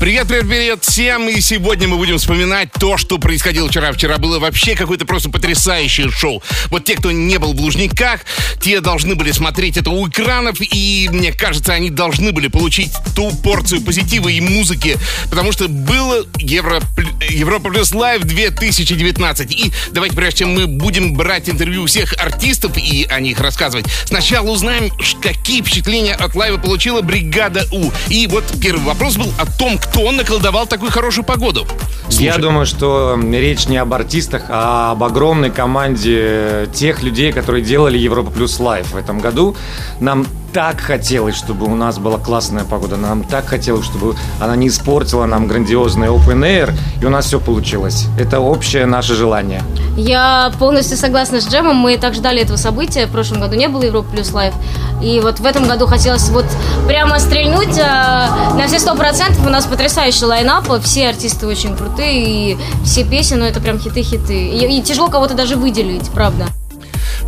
Привет, 0.00 0.28
привет, 0.28 0.48
привет 0.48 0.84
всем! 0.84 1.28
И 1.28 1.40
сегодня 1.40 1.88
мы 1.88 1.96
будем 1.96 2.18
вспоминать 2.18 2.70
то, 2.72 2.96
что 2.96 3.18
происходило 3.18 3.68
вчера. 3.68 3.90
Вчера 3.90 4.18
было 4.18 4.38
вообще 4.38 4.76
какое-то 4.76 5.04
просто 5.06 5.28
потрясающее 5.28 6.08
шоу. 6.08 6.40
Вот 6.66 6.84
те, 6.84 6.94
кто 6.94 7.10
не 7.10 7.36
был 7.38 7.52
в 7.52 7.60
Лужниках, 7.60 8.20
те 8.60 8.80
должны 8.80 9.16
были 9.16 9.32
смотреть 9.32 9.76
это 9.76 9.90
у 9.90 10.08
экранов, 10.08 10.58
и 10.60 11.08
мне 11.10 11.32
кажется, 11.32 11.72
они 11.72 11.90
должны 11.90 12.30
были 12.30 12.46
получить 12.46 12.92
ту 13.16 13.32
порцию 13.42 13.82
позитива 13.82 14.28
и 14.28 14.40
музыки, 14.40 14.96
потому 15.30 15.50
что 15.50 15.66
было 15.66 16.24
Евро... 16.36 16.80
Европа 17.28 17.68
Плюс 17.68 17.92
Лайв 17.92 18.22
2019. 18.22 19.50
И 19.50 19.72
давайте, 19.90 20.14
прежде 20.14 20.38
чем 20.38 20.54
мы 20.54 20.68
будем 20.68 21.14
брать 21.14 21.48
интервью 21.48 21.86
всех 21.86 22.14
артистов 22.18 22.76
и 22.76 23.04
о 23.10 23.18
них 23.18 23.40
рассказывать, 23.40 23.86
сначала 24.04 24.48
узнаем, 24.48 24.92
какие 25.20 25.60
впечатления 25.60 26.14
от 26.14 26.36
лайва 26.36 26.58
получила 26.58 27.02
бригада 27.02 27.66
У. 27.72 27.90
И 28.08 28.28
вот 28.28 28.44
первый 28.62 28.84
вопрос 28.84 29.16
был 29.16 29.32
о 29.38 29.46
том, 29.46 29.76
кто 29.76 29.87
наколдовал 30.12 30.66
такую 30.66 30.90
хорошую 30.90 31.24
погоду. 31.24 31.66
Я 32.10 32.32
Слушай, 32.32 32.42
думаю, 32.42 32.66
что 32.66 33.18
речь 33.32 33.68
не 33.68 33.76
об 33.76 33.92
артистах, 33.92 34.44
а 34.48 34.92
об 34.92 35.04
огромной 35.04 35.50
команде 35.50 36.68
тех 36.72 37.02
людей, 37.02 37.32
которые 37.32 37.62
делали 37.62 37.98
Европа 37.98 38.30
Плюс 38.30 38.58
Live 38.60 38.92
в 38.92 38.96
этом 38.96 39.18
году. 39.20 39.56
Нам 40.00 40.26
так 40.52 40.80
хотелось, 40.80 41.36
чтобы 41.36 41.66
у 41.66 41.74
нас 41.74 41.98
была 41.98 42.18
классная 42.18 42.64
погода. 42.64 42.96
Нам 42.96 43.22
так 43.24 43.46
хотелось, 43.46 43.84
чтобы 43.84 44.16
она 44.40 44.56
не 44.56 44.68
испортила 44.68 45.26
нам 45.26 45.46
грандиозный 45.46 46.08
open 46.08 46.40
air. 46.40 46.72
И 47.00 47.04
у 47.04 47.10
нас 47.10 47.26
все 47.26 47.40
получилось. 47.40 48.06
Это 48.18 48.40
общее 48.40 48.86
наше 48.86 49.14
желание. 49.14 49.62
Я 49.96 50.52
полностью 50.58 50.96
согласна 50.96 51.40
с 51.40 51.48
Джемом. 51.48 51.76
Мы 51.76 51.96
так 51.98 52.14
ждали 52.14 52.42
этого 52.42 52.56
события. 52.56 53.06
В 53.06 53.10
прошлом 53.10 53.40
году 53.40 53.56
не 53.56 53.68
было 53.68 53.82
Европа 53.82 54.10
Плюс 54.10 54.32
Live. 54.32 54.54
И 55.02 55.20
вот 55.20 55.40
в 55.40 55.44
этом 55.44 55.68
году 55.68 55.86
хотелось 55.86 56.28
вот 56.30 56.46
прямо 56.86 57.18
стрельнуть 57.18 57.78
а, 57.78 58.54
на 58.54 58.66
все 58.66 58.78
сто 58.78 58.94
процентов. 58.94 59.46
У 59.46 59.50
нас 59.50 59.66
потрясающий 59.66 60.24
лайнап. 60.24 60.68
Все 60.82 61.08
артисты 61.08 61.46
очень 61.46 61.76
крутые. 61.76 62.52
И 62.52 62.58
все 62.84 63.04
песни, 63.04 63.36
ну 63.36 63.44
это 63.44 63.60
прям 63.60 63.78
хиты-хиты. 63.78 64.48
И, 64.48 64.78
и 64.78 64.82
тяжело 64.82 65.08
кого-то 65.08 65.34
даже 65.34 65.56
выделить, 65.56 66.08
правда. 66.10 66.46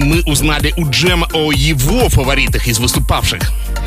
Мы 0.00 0.22
узнали 0.26 0.72
у 0.76 0.88
Джема 0.88 1.28
о 1.32 1.52
его 1.52 2.08
фаворитах 2.08 2.66
из 2.66 2.78
выступавших. 2.78 3.40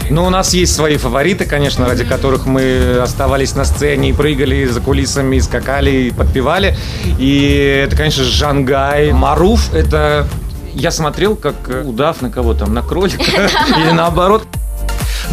Но 0.10 0.26
у 0.26 0.30
нас 0.30 0.54
есть 0.54 0.76
свои 0.76 0.98
фавориты, 0.98 1.46
конечно, 1.46 1.86
ради 1.86 2.04
которых 2.04 2.46
мы 2.46 3.00
оставались 3.02 3.56
на 3.56 3.66
сцене 3.66 4.10
и 4.10 4.14
прыгали 4.14 4.66
за 4.66 4.82
кулисами, 4.82 5.38
и 5.38 5.42
скакали, 5.42 5.92
и 5.92 6.12
подпевали. 6.12 6.78
И 7.20 7.84
это, 7.86 7.96
конечно, 7.96 8.24
Жангай. 8.24 9.12
Маруф, 9.12 9.74
это... 9.74 10.28
Я 10.74 10.90
смотрел, 10.90 11.36
как 11.36 11.56
удав 11.86 12.22
на 12.22 12.32
кого 12.32 12.56
там, 12.56 12.74
на 12.74 12.82
кролика 12.82 13.24
или 13.78 13.92
наоборот. 13.92 14.48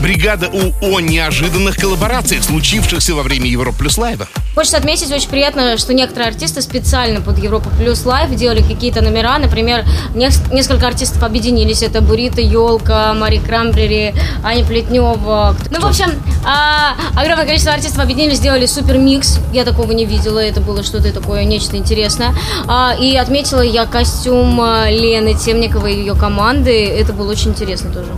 Бригада 0.03 0.49
У 0.49 0.73
о 0.81 1.01
неожиданных 1.01 1.77
коллаборациях, 1.77 2.43
случившихся 2.43 3.15
во 3.15 3.23
время 3.23 3.47
Европа 3.47 3.79
Плюс 3.81 3.99
Лайва. 3.99 4.27
Хочется 4.55 4.79
отметить, 4.79 5.13
очень 5.13 5.29
приятно, 5.29 5.77
что 5.77 5.93
некоторые 5.93 6.29
артисты 6.29 6.63
специально 6.63 7.21
под 7.21 7.39
Европа 7.39 7.69
Плюс 7.79 8.05
Live 8.07 8.35
делали 8.35 8.63
какие-то 8.63 9.03
номера. 9.03 9.39
Например, 9.39 9.85
нес- 10.15 10.43
несколько 10.51 10.87
артистов 10.87 11.23
объединились. 11.23 11.83
Это 11.83 12.01
Бурито, 12.01 12.41
Елка, 12.41 13.13
Мари 13.15 13.39
Краймбрери, 13.39 14.15
Аня 14.43 14.65
Плетнева. 14.65 15.55
Ну, 15.71 15.81
в 15.81 15.85
общем, 15.85 16.11
а, 16.47 16.95
огромное 17.15 17.45
количество 17.45 17.73
артистов 17.75 18.01
объединились, 18.01 18.39
сделали 18.39 18.67
супер 18.67 18.97
микс. 18.97 19.39
Я 19.53 19.65
такого 19.65 19.93
не 19.93 20.07
видела, 20.07 20.39
это 20.39 20.61
было 20.61 20.83
что-то 20.83 21.13
такое, 21.13 21.45
нечто 21.45 21.77
интересное. 21.77 22.35
А, 22.67 22.97
и 22.99 23.17
отметила 23.17 23.61
я 23.61 23.85
костюм 23.85 24.61
а, 24.61 24.91
Лены 24.91 25.35
Темниковой 25.35 25.95
и 25.95 25.99
ее 25.99 26.15
команды. 26.15 26.87
Это 26.87 27.13
было 27.13 27.31
очень 27.31 27.51
интересно 27.51 27.93
тоже. 27.93 28.09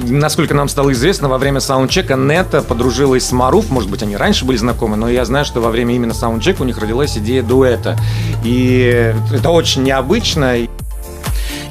Насколько 0.00 0.54
нам 0.54 0.68
стало 0.68 0.92
известно, 0.92 1.28
во 1.28 1.38
время 1.38 1.60
саундчека 1.60 2.14
Нета 2.14 2.62
подружилась 2.62 3.26
с 3.26 3.32
Маруф. 3.32 3.70
Может 3.70 3.90
быть, 3.90 4.02
они 4.02 4.16
раньше 4.16 4.44
были 4.44 4.56
знакомы, 4.56 4.96
но 4.96 5.08
я 5.08 5.24
знаю, 5.24 5.44
что 5.44 5.60
во 5.60 5.70
время 5.70 5.94
именно 5.94 6.14
саундчека 6.14 6.62
у 6.62 6.64
них 6.64 6.78
родилась 6.78 7.16
идея 7.18 7.42
дуэта. 7.42 7.96
И 8.44 9.14
это 9.32 9.50
очень 9.50 9.82
необычно. 9.82 10.56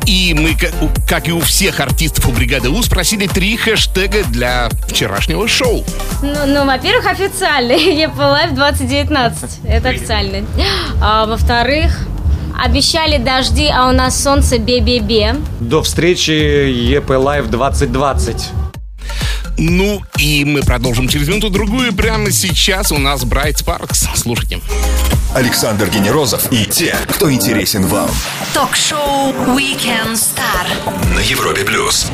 И 0.06 0.34
мы, 0.34 0.56
как, 1.08 1.28
и 1.28 1.34
у 1.34 1.42
всех 1.42 1.82
артистов 1.82 2.28
у 2.28 2.32
бригады 2.32 2.70
У, 2.70 2.82
спросили 2.82 3.28
три 3.28 3.58
хэштега 3.58 4.24
для 4.30 4.70
вчерашнего 4.88 5.48
шоу. 5.50 5.84
Ну, 6.22 6.46
ну, 6.46 6.66
во-первых, 6.66 7.06
официальный 7.08 7.94
ЕП 8.02 8.18
Лайв 8.18 8.54
2019. 8.54 9.60
Это 9.66 9.90
официальный. 9.90 10.46
А, 11.02 11.26
во-вторых, 11.26 12.08
обещали 12.64 13.18
дожди, 13.18 13.68
а 13.68 13.90
у 13.90 13.92
нас 13.92 14.22
солнце 14.22 14.58
бе-бе-бе. 14.58 15.36
До 15.60 15.82
встречи 15.82 16.32
ЕП 16.32 17.10
Live 17.12 17.50
2020. 17.50 18.50
Ну, 19.60 20.02
и 20.20 20.46
мы 20.46 20.62
продолжим 20.62 21.08
через 21.08 21.28
минуту-другую. 21.28 21.94
Прямо 21.94 22.32
сейчас 22.32 22.92
у 22.92 23.00
нас 23.00 23.24
Bright 23.24 23.58
Sparks. 23.58 24.08
Слушайте. 24.16 24.60
Александр 25.34 25.90
Генерозов 25.90 26.52
и 26.52 26.66
те, 26.66 26.96
кто 27.10 27.32
интересен 27.32 27.86
вам. 27.86 28.10
Ток-шоу 28.54 29.32
Weekend 29.56 30.14
Star. 30.14 30.68
На 31.16 31.20
Европе 31.20 31.64
плюс. 31.64 32.12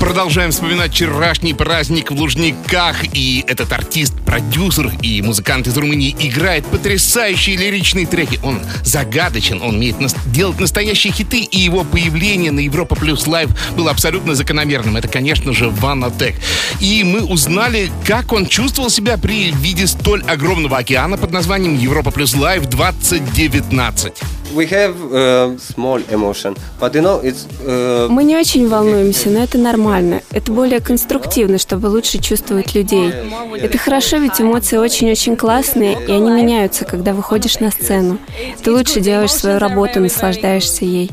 Продолжаем 0.00 0.50
вспоминать 0.50 0.92
вчерашний 0.92 1.54
праздник 1.54 2.10
в 2.10 2.14
Лужниках. 2.14 2.96
И 3.14 3.42
этот 3.48 3.72
артист, 3.72 4.12
продюсер 4.26 4.92
и 5.00 5.22
музыкант 5.22 5.66
из 5.66 5.76
Румынии 5.76 6.14
играет 6.20 6.66
потрясающие 6.66 7.56
лиричные 7.56 8.06
треки. 8.06 8.38
Он 8.42 8.60
загадочен, 8.84 9.62
он 9.62 9.76
умеет 9.76 9.98
нас- 9.98 10.14
делать 10.26 10.60
настоящие 10.60 11.14
хиты, 11.14 11.40
и 11.40 11.58
его 11.58 11.82
появление 11.82 12.52
на 12.52 12.60
Европа 12.60 12.94
Плюс 12.94 13.26
Live 13.26 13.50
было 13.74 13.90
абсолютно 13.90 14.34
закономерным. 14.34 14.96
Это, 14.96 15.08
конечно 15.08 15.54
же, 15.54 15.70
Vanotek. 15.70 16.36
И 16.78 17.02
мы 17.02 17.24
узнали, 17.24 17.90
как 18.06 18.32
он 18.32 18.46
чувствовал 18.46 18.90
себя 18.90 19.16
при 19.16 19.50
виде 19.52 19.86
столь 19.86 20.22
огромного 20.24 20.76
океана 20.76 21.16
под 21.16 21.32
названием 21.32 21.76
Европа 21.78 22.10
Плюс 22.10 22.34
Лайв 22.34 22.66
2019. 22.66 24.12
We 24.56 24.66
have 24.66 24.94
uh, 25.12 25.56
small 25.58 26.00
emotion, 26.10 26.56
but 26.80 26.94
you 26.94 27.02
know 27.02 27.20
it's 27.22 27.46
uh, 27.66 28.08
Мы 28.08 28.24
не 28.24 28.36
очень 28.36 28.68
волнуемся, 28.68 29.28
но 29.28 29.42
это 29.42 29.58
нормально. 29.58 30.22
Это 30.32 30.50
более 30.52 30.80
конструктивно, 30.80 31.58
чтобы 31.58 31.86
лучше 31.86 32.18
чувствовать 32.18 32.74
людей. 32.74 33.12
Это 33.60 33.78
хорошо, 33.78 34.16
ведь 34.16 34.40
эмоции 34.40 34.78
очень-очень 34.78 35.36
классные, 35.36 35.92
и 36.06 36.10
они 36.12 36.30
меняются, 36.30 36.84
когда 36.84 37.12
выходишь 37.12 37.60
на 37.60 37.70
сцену. 37.70 38.18
Ты 38.62 38.72
лучше 38.72 39.00
делаешь 39.00 39.32
свою 39.32 39.58
работу, 39.58 40.00
наслаждаешься 40.00 40.84
ей. 40.84 41.10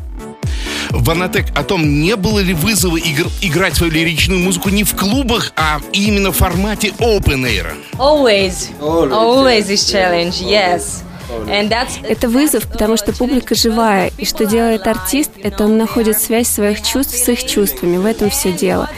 Ванатек 0.92 1.46
о 1.56 1.64
том, 1.64 2.02
не 2.02 2.16
было 2.16 2.40
ли 2.40 2.54
вызова 2.54 2.98
игр- 2.98 3.30
играть 3.42 3.76
свою 3.76 3.92
лиричную 3.92 4.40
музыку 4.42 4.70
не 4.70 4.84
в 4.84 4.96
клубах, 4.96 5.52
а 5.56 5.80
именно 5.92 6.32
в 6.32 6.38
формате 6.38 6.94
open 7.00 7.46
air. 7.46 7.74
Always, 7.98 8.70
Always, 8.80 9.12
always 9.12 9.66
yes, 9.66 9.68
this 9.70 9.92
challenge, 9.92 10.42
yes. 10.42 11.04
Это 11.48 12.30
вызов, 12.30 12.68
потому 12.68 12.98
что 12.98 13.14
публика 13.14 13.56
живая, 13.56 14.12
и 14.18 14.26
что 14.26 14.46
делает 14.46 14.88
артист, 14.88 15.32
это 15.42 15.66
он 15.66 15.78
находит 15.78 16.20
связь 16.20 16.48
своих 16.48 16.82
чувств 16.82 17.16
с 17.16 17.30
их 17.30 17.46
чувствами. 17.46 17.98
В 17.98 18.06
этом 18.06 18.30
все 18.30 18.52
дело. 18.52 18.90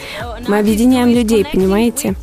Мы 0.47 0.59
объединяем 0.59 1.09
людей, 1.09 1.45
понимаете? 1.45 2.15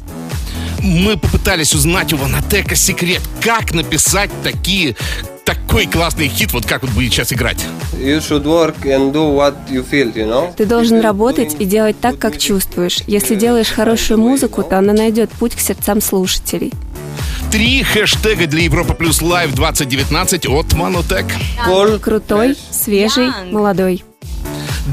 Мы 0.81 1.17
попытались 1.17 1.75
узнать 1.75 2.13
у 2.13 2.17
Ванатека 2.17 2.75
секрет, 2.75 3.23
как 3.41 3.73
написать 3.73 4.31
такие 4.43 4.97
такой 5.45 5.87
классный 5.87 6.29
хит, 6.29 6.53
вот 6.53 6.67
как 6.67 6.83
вот 6.83 6.91
будет 6.91 7.13
сейчас 7.13 7.33
играть. 7.33 7.65
you 8.03 8.19
should 8.21 8.45
work 8.45 8.75
and 8.85 9.13
do 9.13 9.35
what 9.35 9.55
you 9.71 9.85
feel, 9.89 10.13
you 10.15 10.27
know. 10.27 10.53
Ты 10.57 10.67
должен 10.67 11.01
работать 11.01 11.57
и 11.59 11.65
делать 11.65 11.97
так, 12.01 12.19
как 12.19 12.39
чувствуешь. 12.39 12.99
Если 13.07 13.35
делаешь 13.35 13.71
хорошую 13.71 14.19
музыку, 14.19 14.63
то 14.63 14.79
она 14.79 14.93
найдет 14.93 15.31
путь 15.31 15.55
к 15.55 15.61
сердцам 15.61 16.01
слушателей. 16.01 16.73
Три 17.53 17.83
хэштега 17.83 18.47
для 18.47 18.63
Европа 18.63 18.95
Плюс 18.95 19.21
Лайв 19.21 19.53
2019 19.55 20.47
от 20.47 20.73
Ванатек. 20.73 21.27
Cool, 21.67 21.99
Крутой, 21.99 22.57
свежий, 22.71 23.29
молодой. 23.51 24.03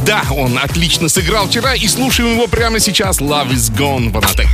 Да, 0.06 0.24
он 0.30 0.60
отлично 0.60 1.08
сыграл 1.08 1.48
вчера 1.48 1.74
и 1.74 1.88
слушаем 1.88 2.34
его 2.34 2.48
прямо 2.48 2.82
сейчас. 2.82 3.22
Love 3.22 3.52
is 3.52 3.72
gone, 3.74 4.12
Ванатек. 4.12 4.48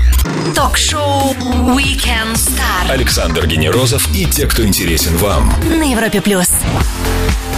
Ток-шоу 0.54 1.34
Weekend 1.76 2.36
Star. 2.36 2.92
Александр 2.92 3.48
Генерозов 3.48 4.08
и 4.16 4.26
те, 4.28 4.46
кто 4.46 4.64
интересен 4.64 5.18
вам. 5.18 5.52
На 5.68 5.92
Европе 5.92 6.22
плюс. 6.22 6.48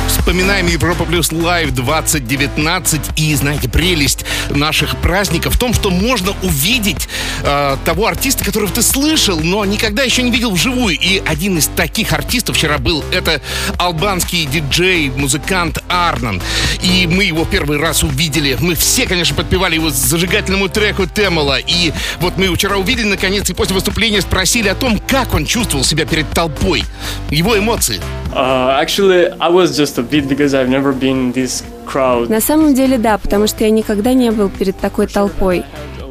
Вспоминаем 0.08 0.68
Европа 0.68 1.06
Плюс 1.06 1.32
Лайв 1.32 1.72
2019. 1.72 3.02
И 3.18 3.36
знаете, 3.36 3.70
прелесть 3.70 4.26
наших 4.50 4.98
праздников 4.98 5.56
в 5.56 5.60
том, 5.60 5.74
что 5.74 5.90
можно 5.90 6.34
увидеть 6.44 7.10
э, 7.44 7.78
того 7.86 8.08
артиста, 8.08 8.46
которого 8.46 8.72
ты 8.72 8.82
слышал, 8.82 9.40
но 9.40 9.66
никогда 9.66 10.04
еще 10.04 10.24
не 10.24 10.32
видел 10.32 10.52
вживую. 10.52 10.98
И 10.98 11.22
один 11.26 11.58
из 11.58 11.68
таких 11.68 12.14
артистов 12.14 12.56
вчера 12.56 12.78
был 12.78 13.04
это 13.12 13.42
албанский 13.78 14.46
диджей, 14.46 15.10
музыкант 15.10 15.80
Арнан. 15.90 16.42
И 16.82 17.08
мы 17.08 17.26
его 17.26 17.46
первый 17.46 17.78
раз 17.78 18.04
увидели. 18.04 18.58
Мы 18.60 18.76
все, 18.76 19.06
конечно, 19.06 19.36
подпевали 19.36 19.76
его 19.76 19.90
зажигательному 19.90 20.70
треку 20.70 21.06
Темола. 21.06 21.60
И 21.60 21.92
вот 22.20 22.38
мы 22.38 22.46
его 22.46 22.56
вчера 22.56 22.78
увидели 22.78 23.08
наконец, 23.08 23.50
и 23.50 23.54
после 23.54 23.76
выступления 23.76 24.22
спросили 24.22 24.70
о 24.70 24.76
том, 24.76 25.00
как 25.00 25.34
он 25.34 25.46
чувствовал 25.46 25.84
себя 25.84 26.06
перед 26.06 26.30
толпой? 26.32 26.84
Его 27.30 27.58
эмоции? 27.58 28.02
Uh, 28.34 28.78
actually, 28.80 29.30
I 29.40 29.50
was 29.50 29.76
just 29.76 29.98
a 29.98 30.04
bit 30.04 30.28
because 30.28 30.54
I've 30.54 30.70
never 30.70 30.94
been 30.94 31.32
this 31.34 31.64
crowd. 31.86 32.30
На 32.30 32.42
самом 32.42 32.74
деле 32.74 32.98
да, 32.98 33.18
потому 33.18 33.48
что 33.48 33.64
я 33.64 33.70
никогда 33.70 34.14
не 34.14 34.32
был 34.32 34.50
перед 34.50 34.78
такой 34.78 35.08
толпой. 35.08 35.64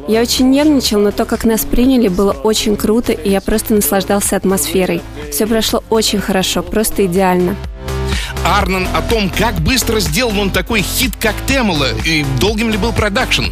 Я 0.07 0.21
очень 0.21 0.49
нервничал, 0.49 0.99
но 0.99 1.11
то, 1.11 1.25
как 1.25 1.43
нас 1.43 1.65
приняли, 1.65 2.07
было 2.07 2.31
очень 2.31 2.77
круто, 2.77 3.11
и 3.11 3.29
я 3.29 3.41
просто 3.41 3.73
наслаждался 3.73 4.37
атмосферой. 4.37 5.01
Все 5.31 5.45
прошло 5.45 5.83
очень 5.89 6.19
хорошо, 6.19 6.63
просто 6.63 7.05
идеально. 7.05 7.55
Арнон 8.45 8.87
о 8.93 9.01
том, 9.01 9.29
как 9.29 9.55
быстро 9.61 9.99
сделал 9.99 10.39
он 10.39 10.49
такой 10.49 10.81
хит, 10.81 11.13
как 11.19 11.35
Темела, 11.47 11.87
и 12.05 12.25
долгим 12.39 12.69
ли 12.69 12.77
был 12.77 12.93
продакшн. 12.93 13.45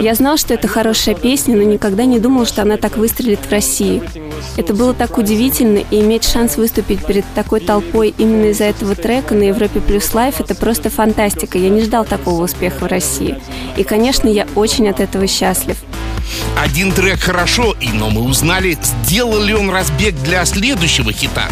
Я 0.00 0.14
знал, 0.14 0.36
что 0.36 0.54
это 0.54 0.68
хорошая 0.68 1.14
песня, 1.14 1.56
но 1.56 1.62
никогда 1.62 2.04
не 2.04 2.18
думал, 2.18 2.46
что 2.46 2.62
она 2.62 2.76
так 2.76 2.96
выстрелит 2.96 3.40
в 3.40 3.50
России. 3.50 4.02
Это 4.56 4.74
было 4.74 4.94
так 4.94 5.18
удивительно, 5.18 5.78
и 5.90 6.00
иметь 6.00 6.24
шанс 6.24 6.56
выступить 6.56 7.04
перед 7.04 7.24
такой 7.34 7.60
толпой 7.60 8.14
именно 8.16 8.46
из-за 8.46 8.64
этого 8.64 8.94
трека 8.94 9.34
на 9.34 9.44
Европе 9.44 9.80
Плюс 9.80 10.12
Лайф– 10.14 10.40
это 10.40 10.54
просто 10.54 10.90
фантастика. 10.90 11.58
Я 11.58 11.68
не 11.70 11.82
ждал 11.82 12.04
такого 12.04 12.44
успеха 12.44 12.84
в 12.84 12.86
России. 12.86 13.38
И, 13.76 13.84
конечно, 13.84 14.28
я 14.28 14.46
очень 14.54 14.88
от 14.88 15.00
этого 15.00 15.26
счастлив. 15.26 15.76
Один 16.56 16.92
трек 16.92 17.20
хорошо, 17.20 17.74
и 17.80 17.88
но 17.88 18.10
мы 18.10 18.22
узнали, 18.22 18.78
сделал 19.04 19.40
ли 19.40 19.54
он 19.54 19.70
разбег 19.70 20.14
для 20.22 20.44
следующего 20.44 21.12
хита. 21.12 21.48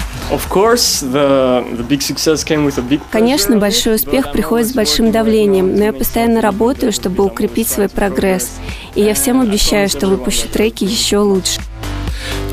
Конечно, 3.11 3.57
большой 3.57 3.95
успех 3.97 4.33
приходит 4.33 4.69
с 4.69 4.73
большим 4.73 5.11
давлением, 5.11 5.75
но 5.75 5.85
я 5.85 5.93
постоянно 5.93 6.41
работаю, 6.41 6.93
чтобы 6.93 7.25
укрепить 7.25 7.69
свой 7.69 7.89
прогресс. 7.89 8.51
И 8.95 9.03
я 9.03 9.15
всем 9.15 9.41
обещаю, 9.41 9.89
что 9.89 10.07
выпущу 10.07 10.49
треки 10.49 10.85
еще 10.85 11.19
лучше. 11.19 11.61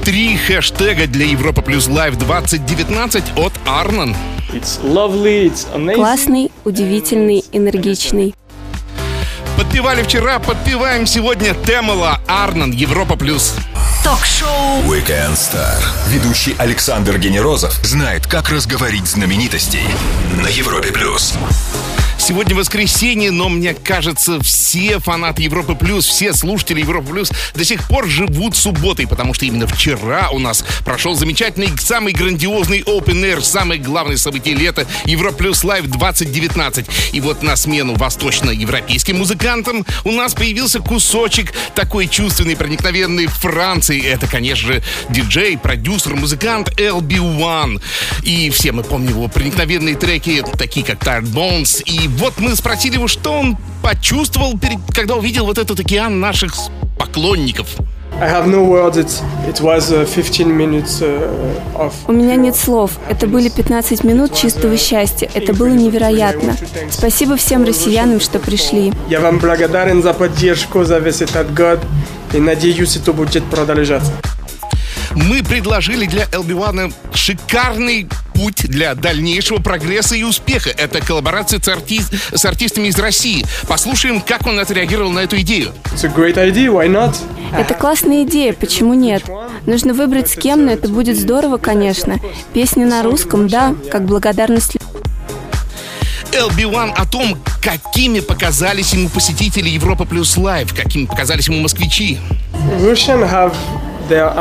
Три 0.04 0.38
хэштега 0.38 1.08
для 1.08 1.26
Европа 1.26 1.62
Плюс 1.62 1.88
Лайв 1.88 2.16
2019 2.18 3.24
от 3.38 3.54
Арнон. 3.66 4.16
It's 4.54 4.80
lovely, 4.84 5.48
it's 5.48 5.66
amazing. 5.74 5.96
Классный, 5.96 6.52
удивительный, 6.64 7.44
энергичный. 7.52 8.36
Подпевали 9.58 10.04
вчера, 10.04 10.40
подпеваем 10.40 11.08
сегодня 11.08 11.54
Темела, 11.54 12.20
Арнон, 12.28 12.72
Европа 12.72 13.16
Плюс. 13.16 13.56
Ток-шоу 14.04 14.82
Weekend 14.84 15.34
Star. 15.34 15.82
Ведущий 16.10 16.56
Александр 16.58 17.18
Генерозов 17.18 17.74
знает, 17.82 18.28
как 18.28 18.50
разговорить 18.50 19.08
знаменитостей 19.08 19.84
на 20.44 20.48
Европе 20.48 20.92
плюс. 20.92 21.36
Сегодня 22.28 22.56
воскресенье, 22.56 23.30
но 23.30 23.50
мне 23.50 23.76
кажется, 23.76 24.42
все 24.42 24.98
фанаты 24.98 25.44
Европы 25.44 25.76
Плюс, 25.76 26.08
все 26.08 26.34
слушатели 26.34 26.80
Европы 26.80 27.12
Плюс 27.12 27.32
до 27.54 27.64
сих 27.64 27.88
пор 27.88 28.08
живут 28.08 28.56
субботой, 28.56 29.06
потому 29.06 29.36
что 29.36 29.46
именно 29.46 29.68
вчера 29.68 30.30
у 30.32 30.40
нас 30.40 30.66
прошел 30.84 31.14
замечательный, 31.14 31.70
самый 31.78 32.14
грандиозный 32.14 32.82
Open 32.82 33.22
Air, 33.24 33.42
самое 33.42 33.80
главное 33.80 34.18
событие 34.18 34.56
лета 34.56 34.88
Европа 35.06 35.38
Плюс 35.38 35.64
Лайв 35.64 35.86
2019. 35.86 36.88
И 37.14 37.22
вот 37.22 37.44
на 37.44 37.56
смену 37.56 37.94
восточноевропейским 37.94 39.20
музыкантам 39.20 39.86
у 40.04 40.12
нас 40.12 40.34
появился 40.34 40.80
кусочек 40.80 41.54
такой 41.76 42.08
чувственный, 42.08 42.56
проникновенный 42.56 43.28
Франции. 43.28 44.04
Это, 44.04 44.26
конечно 44.26 44.74
же, 44.74 44.84
диджей, 45.10 45.60
продюсер, 45.60 46.16
музыкант 46.16 46.72
LB1. 46.80 47.84
И 48.24 48.50
все 48.50 48.72
мы 48.72 48.82
помним 48.82 49.10
его 49.10 49.28
проникновенные 49.28 49.94
треки, 49.94 50.44
такие 50.58 50.84
как 50.84 51.04
Tired 51.04 51.32
Bones. 51.32 51.84
И 51.84 52.15
вот 52.16 52.34
мы 52.38 52.56
спросили 52.56 52.96
его, 52.96 53.08
что 53.08 53.34
он 53.34 53.58
почувствовал, 53.82 54.58
перед- 54.58 54.80
когда 54.94 55.16
увидел 55.16 55.46
вот 55.46 55.58
этот 55.58 55.80
океан 55.80 56.20
наших 56.20 56.54
поклонников. 56.98 57.68
I 58.22 58.30
have 58.30 58.48
no 58.48 58.66
words. 58.66 58.96
It, 58.96 59.22
it 59.46 59.60
was 59.60 59.92
uh, 59.92 60.06
15 60.06 60.48
minutes 60.48 61.02
uh, 61.02 61.30
of. 61.76 61.92
У 62.08 62.14
меня 62.14 62.36
нет 62.38 62.56
слов. 62.56 62.92
Это 63.10 63.28
были 63.28 63.50
15 63.50 64.06
минут 64.06 64.34
чистого 64.34 64.78
счастья. 64.78 65.30
Это 65.34 65.54
было 65.54 65.68
невероятно. 65.68 66.56
Спасибо 66.90 67.36
всем 67.36 67.66
россиянам, 67.66 68.22
что 68.22 68.40
пришли. 68.40 68.94
Я 69.10 69.20
вам 69.20 69.40
благодарен 69.40 70.02
за 70.02 70.14
поддержку 70.14 70.86
за 70.86 71.00
весь 71.00 71.22
этот 71.22 71.54
год 71.54 71.82
и 72.34 72.40
надеюсь, 72.40 72.96
это 72.96 73.12
будет 73.12 73.44
продолжаться. 73.46 74.14
Мы 75.14 75.44
предложили 75.44 76.06
для 76.06 76.24
LB1 76.26 76.94
шикарный 77.14 78.08
путь 78.36 78.68
для 78.68 78.94
дальнейшего 78.94 79.60
прогресса 79.60 80.16
и 80.16 80.24
успеха. 80.24 80.70
Это 80.70 81.00
коллаборация 81.02 81.60
с, 81.60 81.68
арти- 81.68 82.04
с 82.36 82.46
артистами 82.46 82.88
из 82.88 83.00
России. 83.00 83.46
Послушаем, 83.68 84.22
как 84.22 84.46
он 84.46 84.60
отреагировал 84.60 85.12
на 85.12 85.20
эту 85.20 85.40
идею. 85.40 85.72
It's 85.86 86.04
a 86.06 86.14
great 86.14 86.36
idea, 86.36 86.68
why 86.72 86.88
not? 86.88 87.16
Это 87.58 87.74
классная 87.74 88.24
идея, 88.24 88.54
почему 88.54 88.94
нет? 88.94 89.24
Нужно 89.66 89.94
выбрать 89.94 90.30
с 90.30 90.36
кем, 90.36 90.66
но 90.66 90.72
это 90.74 90.90
будет 90.90 91.18
здорово, 91.18 91.58
конечно. 91.58 92.20
Песни 92.54 92.84
на 92.84 93.02
русском, 93.04 93.48
да, 93.48 93.74
как 93.90 94.06
благодарность 94.06 94.78
LB1 96.32 96.92
о 96.96 97.06
том, 97.06 97.38
какими 97.64 98.20
показались 98.20 98.94
ему 98.94 99.08
посетители 99.08 99.70
Европа 99.70 100.04
Плюс 100.06 100.36
Live, 100.36 100.76
какими 100.76 101.06
показались 101.06 101.48
ему 101.48 101.62
москвичи. 101.62 102.20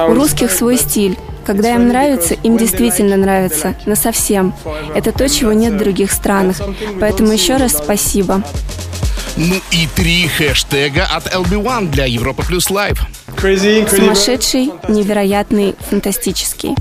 У 0.08 0.14
русских 0.14 0.50
свой 0.50 0.76
стиль. 0.76 1.16
Когда 1.44 1.74
им 1.74 1.88
нравится, 1.88 2.34
им 2.34 2.56
действительно 2.56 3.16
нравится. 3.16 3.74
На 3.86 3.96
совсем. 3.96 4.54
Это 4.94 5.12
то, 5.12 5.28
чего 5.28 5.52
нет 5.52 5.74
в 5.74 5.78
других 5.78 6.12
странах. 6.12 6.60
Поэтому 7.00 7.32
еще 7.32 7.56
раз 7.56 7.72
спасибо. 7.72 8.42
Ну 9.36 9.56
и 9.72 9.88
три 9.94 10.28
хэштега 10.28 11.06
от 11.06 11.26
LB1 11.26 11.90
для 11.90 12.06
Европа 12.06 12.42
Плюс 12.42 12.70
Live. 12.70 13.00
Сумасшедший, 13.36 14.70
невероятный, 14.88 15.74
фантастический. 15.90 16.74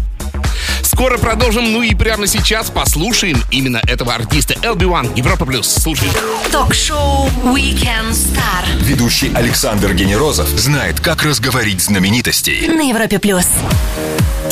Скоро 0.83 1.18
продолжим, 1.18 1.74
ну 1.74 1.81
и 1.81 1.95
прямо 1.95 2.27
сейчас 2.27 2.69
послушаем 2.69 3.42
именно 3.50 3.81
этого 3.88 4.13
артиста 4.13 4.54
LB1 4.54 5.18
Европа 5.18 5.45
Плюс. 5.45 5.68
Слушаем. 5.68 6.13
Ток-шоу 6.51 7.27
Weekend 7.45 8.12
Star 8.12 8.63
Ведущий 8.81 9.31
Александр 9.33 9.94
Генерозов 9.94 10.48
знает, 10.50 11.00
как 11.00 11.24
разговорить 11.24 11.81
знаменитостей. 11.81 12.68
на 12.68 12.88
Европе 12.88 13.18
Плюс. 13.18 13.48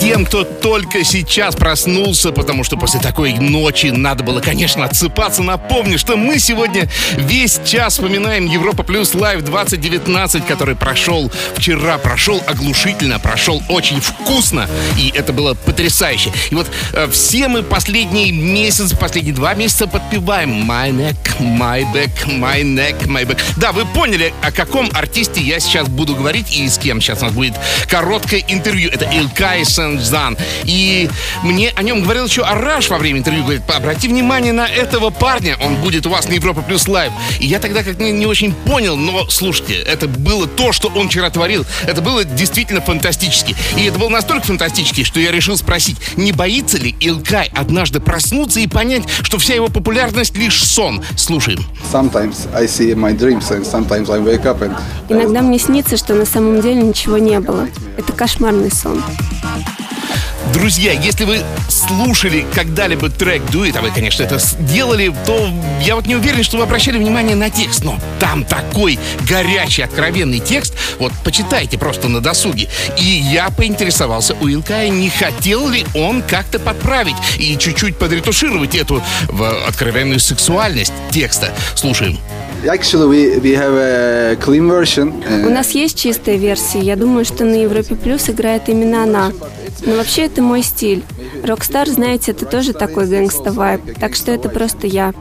Тем, 0.01 0.25
кто 0.25 0.43
только 0.43 1.03
сейчас 1.03 1.55
проснулся, 1.55 2.31
потому 2.31 2.63
что 2.63 2.75
после 2.75 2.99
такой 2.99 3.33
ночи 3.33 3.91
надо 3.91 4.23
было, 4.23 4.41
конечно, 4.41 4.83
отсыпаться, 4.83 5.43
напомню, 5.43 5.99
что 5.99 6.17
мы 6.17 6.39
сегодня 6.39 6.89
весь 7.17 7.59
час 7.63 7.93
вспоминаем 7.93 8.47
Европа 8.47 8.81
Плюс 8.81 9.13
Лайв 9.13 9.43
2019, 9.43 10.43
который 10.47 10.75
прошел 10.75 11.31
вчера, 11.55 11.99
прошел 11.99 12.41
оглушительно, 12.47 13.19
прошел 13.19 13.61
очень 13.69 14.01
вкусно, 14.01 14.67
и 14.97 15.13
это 15.15 15.33
было 15.33 15.53
потрясающе. 15.53 16.31
И 16.49 16.55
вот 16.55 16.65
э, 16.93 17.07
все 17.11 17.47
мы 17.47 17.61
последний 17.61 18.31
месяц, 18.31 18.93
последние 18.93 19.35
два 19.35 19.53
месяца 19.53 19.85
подпеваем 19.85 20.49
My 20.67 20.89
neck, 20.89 21.17
my 21.39 21.85
back, 21.93 22.25
my 22.25 22.63
neck, 22.63 23.05
my 23.05 23.23
back. 23.23 23.39
Да, 23.57 23.71
вы 23.71 23.85
поняли, 23.85 24.33
о 24.41 24.51
каком 24.51 24.89
артисте 24.93 25.41
я 25.41 25.59
сейчас 25.59 25.87
буду 25.87 26.15
говорить 26.15 26.57
и 26.57 26.67
с 26.67 26.79
кем 26.79 27.01
сейчас 27.01 27.21
у 27.21 27.25
нас 27.25 27.33
будет 27.33 27.53
короткое 27.87 28.43
интервью. 28.47 28.89
Это 28.91 29.05
Илкай 29.05 29.63
Сен-Зан. 29.91 30.37
И 30.63 31.09
мне 31.43 31.71
о 31.75 31.83
нем 31.83 32.01
говорил 32.01 32.25
еще 32.25 32.43
Араш 32.43 32.89
во 32.89 32.97
время 32.97 33.19
интервью. 33.19 33.43
Говорит, 33.43 33.63
обрати 33.69 34.07
внимание 34.07 34.53
на 34.53 34.67
этого 34.67 35.09
парня, 35.09 35.57
он 35.61 35.75
будет 35.75 36.05
у 36.05 36.09
вас 36.09 36.27
на 36.27 36.33
Европа 36.33 36.61
Плюс 36.61 36.87
Лайв. 36.87 37.11
И 37.39 37.47
я 37.47 37.59
тогда 37.59 37.83
как 37.83 37.99
не, 37.99 38.11
не 38.11 38.25
очень 38.25 38.53
понял, 38.53 38.95
но 38.95 39.29
слушайте, 39.29 39.75
это 39.75 40.07
было 40.07 40.47
то, 40.47 40.71
что 40.71 40.89
он 40.89 41.09
вчера 41.09 41.29
творил. 41.29 41.65
Это 41.85 42.01
было 42.01 42.23
действительно 42.23 42.81
фантастически. 42.81 43.55
И 43.77 43.85
это 43.85 43.99
было 43.99 44.09
настолько 44.09 44.47
фантастически, 44.47 45.03
что 45.03 45.19
я 45.19 45.31
решил 45.31 45.57
спросить, 45.57 45.97
не 46.15 46.31
боится 46.31 46.77
ли 46.77 46.95
Илкай 46.99 47.49
однажды 47.55 47.99
проснуться 47.99 48.59
и 48.59 48.67
понять, 48.67 49.03
что 49.23 49.37
вся 49.37 49.55
его 49.55 49.67
популярность 49.67 50.37
лишь 50.37 50.63
сон? 50.63 51.03
Слушаем. 51.17 51.63
Sometimes 51.91 52.47
I 52.53 52.65
see 52.65 52.93
my 52.95 53.17
dreams 53.17 53.49
and 53.51 53.65
sometimes 53.65 54.09
I 54.09 54.19
wake 54.19 54.45
up 54.45 54.61
and 54.61 54.75
Иногда 55.09 55.41
мне 55.41 55.59
снится, 55.59 55.97
что 55.97 56.13
на 56.13 56.25
самом 56.25 56.61
деле 56.61 56.81
ничего 56.81 57.17
не 57.17 57.39
было. 57.39 57.67
Это 57.97 58.13
кошмарный 58.13 58.71
сон. 58.71 59.03
Друзья, 60.53 60.91
если 60.91 61.23
вы 61.23 61.41
слушали 61.69 62.45
когда-либо 62.53 63.09
трек 63.09 63.41
Дует, 63.51 63.75
а 63.77 63.81
вы, 63.81 63.89
конечно, 63.91 64.23
это 64.23 64.37
делали, 64.59 65.13
то 65.25 65.49
я 65.81 65.95
вот 65.95 66.07
не 66.07 66.15
уверен, 66.15 66.43
что 66.43 66.57
вы 66.57 66.63
обращали 66.63 66.97
внимание 66.97 67.35
на 67.35 67.49
текст. 67.49 67.83
Но 67.85 67.97
там 68.19 68.43
такой 68.43 68.99
горячий, 69.27 69.81
откровенный 69.81 70.39
текст. 70.39 70.73
Вот 70.99 71.13
почитайте 71.23 71.77
просто 71.77 72.09
на 72.09 72.19
досуге. 72.19 72.67
И 72.99 73.03
я 73.03 73.49
поинтересовался 73.49 74.35
у 74.35 74.47
Илкая, 74.47 74.89
не 74.89 75.09
хотел 75.09 75.69
ли 75.69 75.85
он 75.95 76.21
как-то 76.21 76.59
подправить 76.59 77.15
и 77.37 77.57
чуть-чуть 77.57 77.97
подретушировать 77.97 78.75
эту 78.75 79.01
откровенную 79.67 80.19
сексуальность 80.19 80.93
текста. 81.11 81.53
Слушаем. 81.75 82.19
Actually 82.67 83.07
we, 83.07 83.39
we 83.39 83.51
have 83.55 83.73
a 83.73 84.35
clean 84.37 84.67
version. 84.69 85.23
uh, 85.23 85.47
У 85.47 85.49
нас 85.49 85.71
есть 85.71 85.97
чистая 85.99 86.37
версия. 86.37 86.79
Я 86.79 86.95
думаю, 86.95 87.25
что 87.25 87.43
на 87.45 87.55
Европе 87.55 87.95
Плюс 87.95 88.29
играет 88.29 88.69
именно 88.69 89.03
она. 89.03 89.31
Но 89.85 89.95
вообще 89.95 90.23
это 90.23 90.41
мой 90.41 90.61
стиль. 90.63 91.03
Rockstar, 91.43 91.89
знаете, 91.89 92.31
это 92.31 92.45
тоже 92.45 92.73
такой 92.73 93.07
gangsta 93.07 93.61
vibe, 93.61 93.99
так 93.99 94.15
что 94.15 94.31
это 94.31 94.49
просто 94.49 94.85
я. 94.85 95.13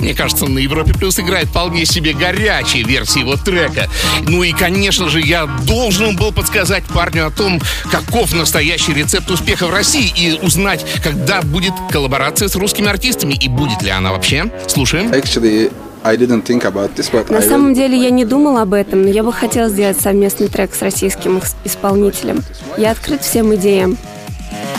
Мне 0.00 0.14
кажется, 0.14 0.46
на 0.46 0.58
Европе 0.58 0.92
Плюс 0.92 1.18
играет 1.20 1.48
вполне 1.48 1.86
себе 1.86 2.12
горячие 2.12 2.82
версии 2.82 3.20
его 3.20 3.36
трека. 3.36 3.88
Ну 4.28 4.42
и, 4.42 4.52
конечно 4.52 5.08
же, 5.08 5.20
я 5.20 5.46
должен 5.46 6.16
был 6.16 6.32
подсказать 6.32 6.84
парню 6.84 7.26
о 7.26 7.30
том, 7.30 7.60
каков 7.90 8.34
настоящий 8.34 8.92
рецепт 8.92 9.30
успеха 9.30 9.66
в 9.66 9.70
России 9.70 10.12
и 10.16 10.38
узнать, 10.44 10.84
когда 11.02 11.42
будет 11.42 11.72
коллаборация 11.90 12.48
с 12.48 12.56
русскими 12.56 12.88
артистами 12.88 13.34
и 13.34 13.48
будет 13.48 13.82
ли 13.82 13.90
она 13.90 14.10
вообще. 14.12 14.50
Слушаем. 14.66 15.12
Actually, 15.12 15.72
I 16.04 16.16
didn't 16.18 16.42
think 16.42 16.64
about 16.64 16.94
this, 16.96 17.10
but 17.10 17.30
На 17.30 17.38
I 17.38 17.48
самом 17.48 17.72
деле 17.72 17.96
я 17.96 18.10
не 18.10 18.26
думала 18.26 18.62
об 18.62 18.74
этом, 18.74 19.02
но 19.02 19.08
я 19.08 19.22
бы 19.22 19.32
хотела 19.32 19.70
сделать 19.70 19.98
совместный 19.98 20.48
трек 20.48 20.74
с 20.74 20.82
российским 20.82 21.38
ис- 21.38 21.54
исполнителем. 21.64 22.42
Я 22.76 22.90
открыт 22.90 23.22
всем 23.22 23.54
идеям. 23.54 23.96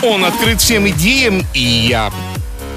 Он 0.04 0.24
открыт 0.24 0.60
всем 0.60 0.86
идеям, 0.88 1.42
и 1.52 1.60
я 1.60 2.12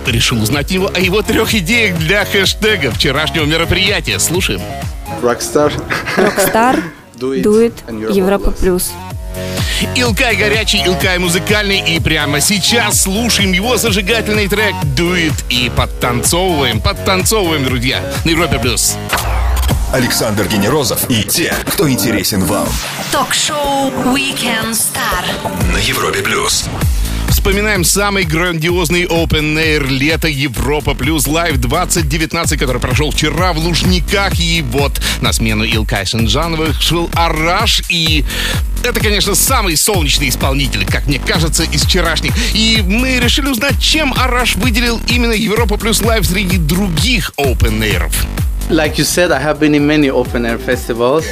решил 0.08 0.42
узнать 0.42 0.72
его 0.72 0.90
о 0.92 1.00
его 1.00 1.22
трех 1.22 1.54
идеях 1.54 1.98
для 2.00 2.26
хэштега 2.26 2.90
вчерашнего 2.90 3.46
мероприятия. 3.46 4.18
Слушаем. 4.18 4.62
Rockstar. 5.22 5.72
It 6.18 6.82
Дует, 7.20 7.74
Европа 7.90 8.52
Плюс. 8.52 8.92
Илкай 9.96 10.38
горячий, 10.38 10.82
Илкай 10.86 11.18
музыкальный, 11.18 11.96
и 11.96 12.00
прямо 12.00 12.40
сейчас 12.40 13.02
слушаем 13.02 13.52
его 13.52 13.76
зажигательный 13.76 14.48
трек 14.48 14.74
«Do 14.96 15.16
It» 15.16 15.34
и 15.50 15.70
подтанцовываем, 15.70 16.80
подтанцовываем, 16.80 17.66
друзья, 17.66 18.02
на 18.24 18.30
Европе+. 18.30 18.58
плюс. 18.60 18.96
Александр 19.92 20.48
Генерозов 20.48 21.10
и 21.10 21.24
те, 21.24 21.54
кто 21.68 21.90
интересен 21.90 22.44
вам. 22.46 22.68
Ток-шоу 23.12 23.90
Weekend 24.14 24.72
Star. 24.72 25.26
На 25.74 25.78
Европе 25.78 26.22
плюс. 26.22 26.70
Вспоминаем 27.50 27.84
самый 27.84 28.26
грандиозный 28.26 29.06
Open 29.06 29.58
Air 29.58 29.88
лето 29.88 30.28
Европа 30.28 30.94
плюс 30.94 31.26
Live 31.26 31.58
2019, 31.58 32.60
который 32.60 32.80
прошел 32.80 33.10
вчера 33.10 33.54
в 33.54 33.58
Лужниках. 33.58 34.40
И 34.40 34.64
вот 34.70 35.02
на 35.22 35.34
смену 35.34 35.64
Илкай 35.64 36.06
Синджановых 36.06 36.80
шел 36.80 37.10
Араш. 37.16 37.82
И 37.90 38.24
это, 38.84 39.00
конечно, 39.00 39.34
самый 39.34 39.78
солнечный 39.78 40.30
исполнитель, 40.30 40.86
как 40.86 41.08
мне 41.08 41.18
кажется, 41.18 41.64
из 41.64 41.86
вчерашних. 41.86 42.36
И 42.54 42.84
мы 42.86 43.20
решили 43.20 43.48
узнать, 43.48 43.82
чем 43.82 44.14
Араш 44.14 44.56
выделил 44.56 45.02
именно 45.08 45.34
Европа 45.34 45.78
плюс 45.78 46.04
Live 46.04 46.26
среди 46.26 46.58
других 46.58 47.32
Open 47.40 47.82
Air. 47.82 48.12
Like 48.70 49.00
you 49.00 49.06
said, 49.06 49.32
I 49.32 49.42
have 49.42 49.60
been 49.60 49.74
in 49.74 49.88
many 49.88 50.12
open 50.12 50.46
air 50.46 50.60
festivals. 50.60 51.26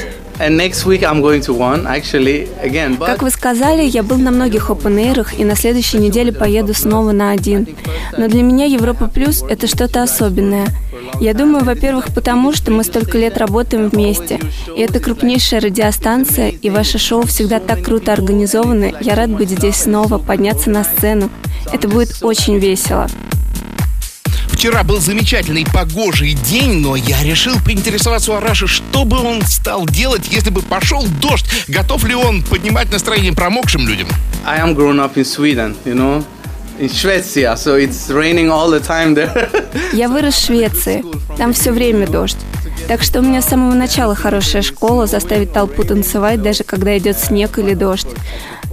Как 3.06 3.22
вы 3.22 3.30
сказали, 3.30 3.82
я 3.82 4.02
был 4.02 4.18
на 4.18 4.30
многих 4.30 4.70
опен 4.70 4.98
и 4.98 5.44
на 5.44 5.54
следующей 5.54 5.98
неделе 5.98 6.32
поеду 6.32 6.74
снова 6.74 7.12
на 7.12 7.30
один. 7.30 7.66
Но 8.16 8.28
для 8.28 8.42
меня 8.42 8.64
Европа 8.66 9.08
Плюс– 9.08 9.44
это 9.48 9.66
что-то 9.66 10.02
особенное. 10.02 10.66
Я 11.20 11.34
думаю, 11.34 11.64
во-первых, 11.64 12.14
потому 12.14 12.52
что 12.52 12.70
мы 12.70 12.84
столько 12.84 13.18
лет 13.18 13.38
работаем 13.38 13.88
вместе. 13.88 14.40
И 14.76 14.80
это 14.80 15.00
крупнейшая 15.00 15.60
радиостанция, 15.60 16.48
и 16.48 16.70
ваше 16.70 16.98
шоу 16.98 17.22
всегда 17.26 17.60
так 17.60 17.82
круто 17.82 18.12
организовано. 18.12 18.92
Я 19.00 19.14
рад 19.14 19.30
быть 19.30 19.50
здесь 19.50 19.76
снова, 19.76 20.18
подняться 20.18 20.70
на 20.70 20.84
сцену. 20.84 21.30
Это 21.72 21.88
будет 21.88 22.22
очень 22.22 22.58
весело. 22.58 23.08
Вчера 24.58 24.82
был 24.82 24.98
замечательный 24.98 25.64
погожий 25.64 26.32
день, 26.32 26.80
но 26.80 26.96
я 26.96 27.22
решил 27.22 27.54
поинтересоваться 27.64 28.32
у 28.32 28.34
Араши, 28.34 28.66
что 28.66 29.04
бы 29.04 29.16
он 29.16 29.40
стал 29.42 29.86
делать, 29.86 30.26
если 30.32 30.50
бы 30.50 30.62
пошел 30.62 31.06
дождь. 31.22 31.46
Готов 31.68 32.04
ли 32.04 32.16
он 32.16 32.42
поднимать 32.42 32.90
настроение 32.90 33.32
промокшим 33.32 33.86
людям? 33.86 34.08
I 34.44 34.58
am 34.58 34.74
grown 34.74 34.96
up 34.96 35.14
in 35.14 35.22
Sweden, 35.22 35.76
you 35.84 35.94
know, 35.94 36.24
in 36.80 36.92
Швеция, 36.92 37.54
so 37.54 37.76
it's 37.76 38.10
raining 38.10 38.50
all 38.50 38.68
the 38.68 38.84
time 38.84 39.14
there. 39.14 39.48
Я 39.92 40.08
вырос 40.08 40.34
в 40.34 40.46
Швеции. 40.46 41.04
Там 41.36 41.52
все 41.52 41.70
время 41.70 42.08
дождь. 42.08 42.38
Так 42.88 43.04
что 43.04 43.20
у 43.20 43.22
меня 43.22 43.42
с 43.42 43.48
самого 43.48 43.74
начала 43.74 44.16
хорошая 44.16 44.62
школа 44.62 45.06
заставить 45.06 45.52
толпу 45.52 45.84
танцевать, 45.84 46.42
даже 46.42 46.64
когда 46.64 46.98
идет 46.98 47.16
снег 47.16 47.60
или 47.60 47.74
дождь. 47.74 48.08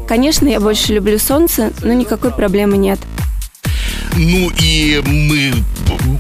Конечно, 0.08 0.48
я 0.48 0.60
больше 0.60 0.94
люблю 0.94 1.20
солнце, 1.20 1.72
но 1.84 1.94
никакой 1.94 2.32
проблемы 2.32 2.76
нет. 2.76 2.98
Ну 4.18 4.50
и 4.62 5.02
мы, 5.06 5.52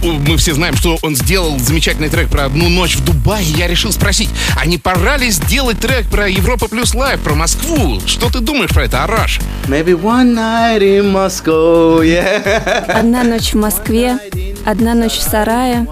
мы 0.03 0.37
все 0.37 0.53
знаем, 0.53 0.75
что 0.75 0.97
он 1.01 1.15
сделал 1.15 1.57
замечательный 1.59 2.09
трек 2.09 2.29
про 2.29 2.45
одну 2.45 2.69
ночь 2.69 2.95
в 2.95 3.03
Дубае. 3.03 3.45
Я 3.45 3.67
решил 3.67 3.91
спросить, 3.91 4.29
а 4.59 4.65
не 4.65 4.77
пора 4.77 5.17
ли 5.17 5.29
сделать 5.29 5.79
трек 5.79 6.07
про 6.07 6.29
Европа 6.29 6.67
Плюс 6.67 6.93
Live, 6.93 7.21
про 7.21 7.35
Москву? 7.35 7.99
Что 8.05 8.29
ты 8.29 8.39
думаешь 8.39 8.71
про 8.71 8.85
это, 8.85 9.03
Араш? 9.03 9.39
Maybe 9.67 9.99
one 9.99 10.35
night 10.35 10.79
in 10.79 11.11
Moscow, 11.11 12.01
yeah. 12.01 12.91
Одна 12.91 13.23
ночь 13.23 13.53
в 13.53 13.57
Москве, 13.57 14.17
одна 14.65 14.93
ночь 14.93 15.13
в 15.13 15.21
сарае. 15.21 15.87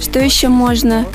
Что 0.00 0.20
еще 0.20 0.48
можно? 0.48 1.06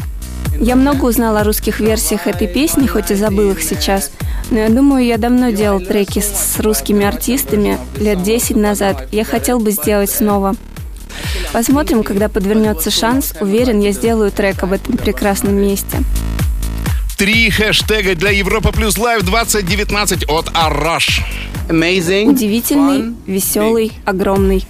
Я 0.60 0.76
много 0.76 1.06
узнала 1.06 1.42
о 1.42 1.44
русских 1.44 1.80
версиях 1.80 2.28
этой 2.28 2.48
песни, 2.48 2.86
хоть 2.88 3.12
и 3.12 3.16
забыл 3.16 3.52
их 3.52 3.62
сейчас. 3.62 4.12
Но 4.52 4.60
я 4.60 4.70
думаю, 4.70 5.06
я 5.06 5.18
давно 5.18 5.50
делал 5.50 5.80
треки 5.80 6.20
с, 6.20 6.56
с 6.56 6.60
русскими 6.60 7.06
артистами, 7.06 7.78
лет 7.98 8.22
10 8.22 8.56
назад. 8.56 9.08
Я 9.12 9.24
хотел 9.24 9.60
бы 9.60 9.72
сделать 9.72 10.12
снова. 10.12 10.56
Посмотрим, 11.54 12.04
когда 12.04 12.30
подвернется 12.30 12.90
шанс. 12.90 13.36
Уверен, 13.40 13.80
я 13.80 13.92
сделаю 13.92 14.32
трек 14.32 14.64
об 14.64 14.74
этом 14.74 14.98
прекрасном 14.98 15.56
месте. 15.56 16.00
Три 17.16 17.52
хэштега 17.52 18.16
для 18.16 18.32
Европа 18.32 18.72
Плюс 18.72 18.98
Live 18.98 19.22
2019 19.22 20.24
от 20.28 20.50
Араш. 20.56 21.22
Amazing. 21.70 22.32
Удивительный, 22.32 23.14
веселый, 23.28 23.92
огромный. 24.04 24.66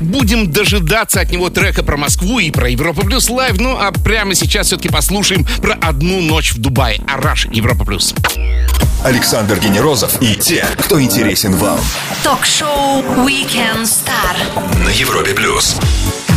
Будем 0.00 0.50
дожидаться 0.50 1.20
от 1.20 1.30
него 1.30 1.50
трека 1.50 1.82
про 1.82 1.96
Москву 1.96 2.38
и 2.38 2.50
про 2.50 2.68
Европа 2.68 3.02
Плюс 3.02 3.28
Live. 3.30 3.58
Ну, 3.58 3.76
а 3.78 3.92
прямо 3.92 4.34
сейчас 4.34 4.68
все-таки 4.68 4.88
послушаем 4.88 5.46
про 5.62 5.74
одну 5.74 6.20
ночь 6.20 6.52
в 6.52 6.58
Дубае. 6.58 7.00
Араш, 7.08 7.46
Европа 7.52 7.84
Плюс. 7.84 8.14
Александр 9.04 9.58
Генерозов 9.58 10.20
и 10.20 10.34
те, 10.34 10.66
кто 10.78 11.00
интересен 11.00 11.54
вам. 11.54 11.78
Ток-шоу 12.22 13.02
Weekend 13.24 13.84
Star. 13.84 14.84
На 14.84 14.88
Европе 14.90 15.32
плюс. 15.32 15.76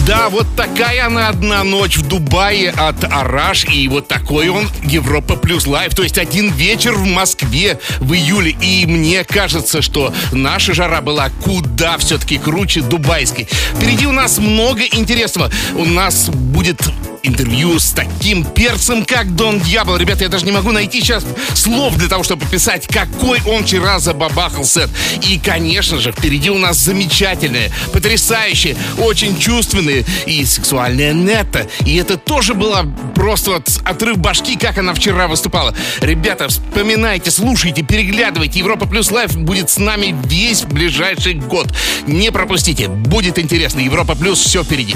Да, 0.10 0.30
вот 0.30 0.48
такая 0.58 1.06
она 1.06 1.30
одна 1.30 1.64
ночь 1.64 1.98
в 1.98 2.08
Дубае 2.08 2.72
от 2.72 3.04
Араш. 3.04 3.66
И 3.66 3.88
вот 3.88 4.08
такой 4.08 4.50
он 4.50 4.68
Европа 4.84 5.36
Плюс 5.36 5.68
Лайв. 5.68 5.94
То 5.94 6.02
есть 6.02 6.18
один 6.18 6.52
вечер 6.52 6.96
в 6.96 7.06
Москве 7.06 7.80
в 8.00 8.16
июле. 8.16 8.58
И 8.60 8.88
мне 8.88 9.24
кажется, 9.24 9.84
что 9.84 10.12
наша 10.32 10.74
жара 10.74 11.02
была 11.02 11.30
куда 11.44 12.00
все-таки 12.00 12.40
круче 12.40 12.82
дубайской. 12.82 13.48
Впереди 13.76 14.08
у 14.08 14.12
нас 14.12 14.40
много 14.40 14.82
интересного. 14.82 15.52
У 15.76 15.86
нас 15.86 16.30
будет 16.30 16.82
интервью 17.24 17.80
с 17.80 17.92
таким 17.92 18.44
перцем, 18.44 19.06
как 19.06 19.36
Дон 19.36 19.60
Дьявол. 19.60 19.98
Ребята, 19.98 20.24
я 20.24 20.30
даже 20.30 20.46
не 20.46 20.52
могу 20.52 20.72
найти 20.72 21.02
сейчас 21.02 21.26
слов 21.54 21.96
для 21.98 22.08
того, 22.08 22.24
чтобы 22.24 22.46
описать, 22.46 22.88
какой 22.88 23.42
он 23.46 23.64
вчера 23.64 24.00
забабахал 24.00 24.64
сет. 24.64 24.90
И, 25.28 25.40
конечно 25.40 26.00
же, 26.00 26.12
впереди 26.12 26.50
у 26.50 26.58
нас 26.58 26.78
замечательное, 26.78 27.72
потрясающее, 27.94 28.76
очень 28.98 29.38
чувственное 29.40 30.06
и 30.26 30.46
сексуальное 30.46 31.14
Нетта. 31.14 31.68
И 31.86 31.96
это 31.96 32.18
тоже 32.18 32.54
было 32.54 32.86
просто 33.16 33.52
вот 33.52 33.70
отрыв 33.84 34.18
башки, 34.18 34.56
как 34.56 34.78
она 34.78 34.94
вчера 34.94 35.28
выступала. 35.28 35.76
Ребята, 36.02 36.48
вспоминайте, 36.48 37.32
слушайте, 37.32 37.82
переглядывайте. 37.82 38.60
Европа 38.60 38.86
Плюс 38.86 39.12
Live 39.12 39.36
будет 39.38 39.70
с 39.70 39.78
нами 39.78 40.16
весь 40.26 40.64
ближайший 40.64 41.34
год. 41.34 41.68
Не 42.08 42.32
пропустите, 42.32 42.88
будет 42.88 43.40
интересно. 43.40 43.80
Европа 43.80 44.16
Плюс, 44.16 44.40
все 44.40 44.64
впереди. 44.64 44.96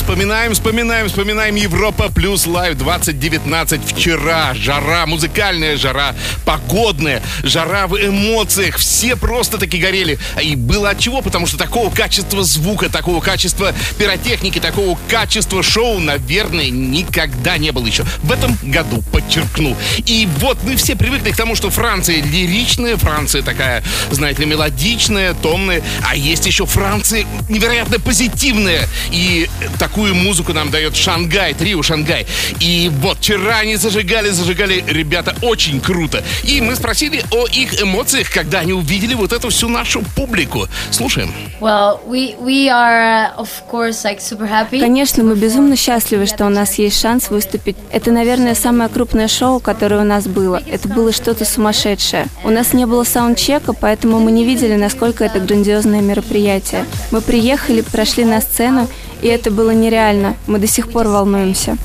Вспоминаем, 0.00 0.54
вспоминаем, 0.54 1.08
вспоминаем 1.08 1.54
Европа 1.54 2.10
Плюс 2.10 2.46
Live 2.46 2.76
2019 2.78 3.80
вчера. 3.84 4.54
Жара, 4.54 5.04
музыкальная 5.04 5.76
жара, 5.76 6.16
погодная, 6.44 7.22
жара 7.44 7.86
в 7.86 7.96
эмоциях. 7.96 8.78
Все 8.78 9.14
просто 9.14 9.58
таки 9.58 9.78
горели. 9.78 10.18
И 10.42 10.56
было 10.56 10.90
от 10.90 10.98
чего, 10.98 11.20
потому 11.20 11.46
что 11.46 11.58
такого 11.58 11.94
качества 11.94 12.42
звука, 12.42 12.88
такого 12.88 13.20
качества 13.20 13.74
пиротехники, 13.98 14.58
такого 14.58 14.98
качества 15.06 15.62
шоу, 15.62 16.00
наверное, 16.00 16.70
никогда 16.70 17.58
не 17.58 17.70
было 17.70 17.86
еще. 17.86 18.04
В 18.22 18.32
этом 18.32 18.56
году, 18.62 19.02
подчеркну. 19.12 19.76
И 19.98 20.26
вот 20.38 20.58
мы 20.64 20.76
все 20.76 20.96
привыкли 20.96 21.30
к 21.30 21.36
тому, 21.36 21.54
что 21.54 21.68
Франция 21.70 22.22
лиричная, 22.22 22.96
Франция 22.96 23.42
такая, 23.42 23.84
знаете 24.10 24.40
ли, 24.40 24.48
мелодичная, 24.48 25.34
томная. 25.34 25.82
А 26.08 26.16
есть 26.16 26.46
еще 26.46 26.64
Франция 26.64 27.26
невероятно 27.48 28.00
позитивная. 28.00 28.88
И 29.10 29.48
так 29.78 29.89
какую 29.90 30.14
музыку 30.14 30.52
нам 30.52 30.70
дает 30.70 30.94
Шангай, 30.94 31.52
трио 31.52 31.82
Шангай. 31.82 32.24
И 32.60 32.90
вот 33.00 33.18
вчера 33.18 33.58
они 33.58 33.74
зажигали, 33.74 34.30
зажигали, 34.30 34.84
ребята, 34.86 35.34
очень 35.42 35.80
круто. 35.80 36.22
И 36.44 36.60
мы 36.60 36.76
спросили 36.76 37.24
о 37.32 37.46
их 37.48 37.82
эмоциях, 37.82 38.30
когда 38.30 38.60
они 38.60 38.72
увидели 38.72 39.14
вот 39.14 39.32
эту 39.32 39.48
всю 39.48 39.68
нашу 39.68 40.02
публику. 40.14 40.68
Слушаем. 40.92 41.34
Well, 41.60 42.00
we 42.06 42.36
we 42.38 42.68
are 42.68 43.34
of 43.36 43.48
course 43.68 44.04
like 44.04 44.20
super 44.20 44.48
happy. 44.48 44.78
Конечно, 44.78 45.24
мы 45.24 45.34
безумно 45.34 45.74
счастливы, 45.76 46.26
что 46.26 46.46
у 46.46 46.50
нас 46.50 46.74
есть 46.78 47.00
шанс 47.00 47.28
выступить. 47.28 47.76
Это, 47.90 48.12
наверное, 48.12 48.54
самое 48.54 48.88
крупное 48.88 49.26
шоу, 49.26 49.58
которое 49.58 50.02
у 50.02 50.04
нас 50.04 50.28
было. 50.28 50.62
Это 50.70 50.86
было 50.88 51.12
что-то 51.12 51.44
сумасшедшее. 51.44 52.26
У 52.44 52.50
нас 52.50 52.72
не 52.74 52.86
было 52.86 53.02
саундчека, 53.02 53.72
поэтому 53.72 54.20
мы 54.20 54.30
не 54.30 54.44
видели, 54.44 54.76
насколько 54.76 55.24
это 55.24 55.40
грандиозное 55.40 56.00
мероприятие. 56.00 56.84
Мы 57.10 57.20
приехали, 57.20 57.80
прошли 57.80 58.24
на 58.24 58.40
сцену, 58.40 58.88
и 59.22 59.28
это 59.28 59.50
было 59.50 59.70
нереально. 59.70 60.36
Мы 60.46 60.58
до 60.58 60.66
сих 60.66 60.90
пор 60.90 61.08
волнуемся. 61.08 61.76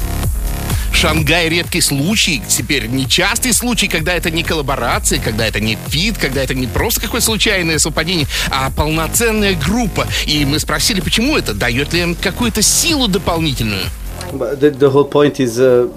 Шангай 0.91 1.49
редкий 1.49 1.81
случай, 1.81 2.41
теперь 2.47 2.87
нечастый 2.87 3.51
случай, 3.51 3.87
когда 3.87 4.13
это 4.13 4.31
не 4.31 4.43
коллаборация, 4.43 5.19
когда 5.19 5.45
это 5.45 5.59
не 5.59 5.77
фит, 5.87 6.17
когда 6.17 6.41
это 6.41 6.53
не 6.53 6.67
просто 6.67 7.01
какое-то 7.01 7.25
случайное 7.25 7.79
совпадение, 7.79 8.27
а 8.49 8.71
полноценная 8.71 9.55
группа. 9.55 10.07
И 10.25 10.45
мы 10.45 10.57
спросили, 10.57 11.01
почему 11.01 11.37
это, 11.37 11.53
дает 11.53 11.91
ли 11.91 12.01
им 12.01 12.15
какую-то 12.15 12.61
силу 12.61 13.09
дополнительную. 13.09 13.83
But 14.31 14.59
the, 14.59 14.71
the 14.71 14.89
whole 14.89 15.09
point 15.09 15.39
is, 15.39 15.59
uh, 15.59 15.91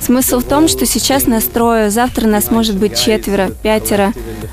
Смысл 0.00 0.40
в 0.40 0.44
том, 0.44 0.68
что 0.68 0.86
сейчас 0.86 1.26
нас 1.26 1.44
трое, 1.44 1.90
завтра 1.90 2.26
нас 2.26 2.50
может 2.50 2.76
быть 2.76 2.98
четверо, 2.98 3.50
пятеро. 3.62 4.12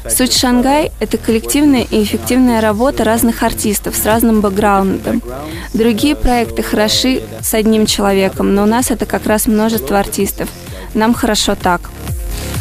Суть 0.10 0.34
Шангай– 0.34 0.91
это 1.00 1.18
коллективная 1.18 1.86
и 1.89 2.03
эффективная 2.03 2.62
работа 2.62 3.03
разных 3.03 3.44
артистов 3.44 3.96
с 3.96 4.06
разным 4.06 4.41
бэкграундом. 4.41 5.22
Другие 5.74 6.15
проекты 6.15 6.63
хороши 6.63 7.22
с 7.41 7.53
одним 7.53 7.86
человеком, 7.86 8.53
но 8.56 8.63
у 8.63 8.68
нас 8.68 8.91
это 8.91 9.06
как 9.06 9.25
раз 9.25 9.48
множество 9.48 10.00
артистов. 10.00 10.50
Нам 10.94 11.13
хорошо 11.13 11.56
так. 11.56 11.82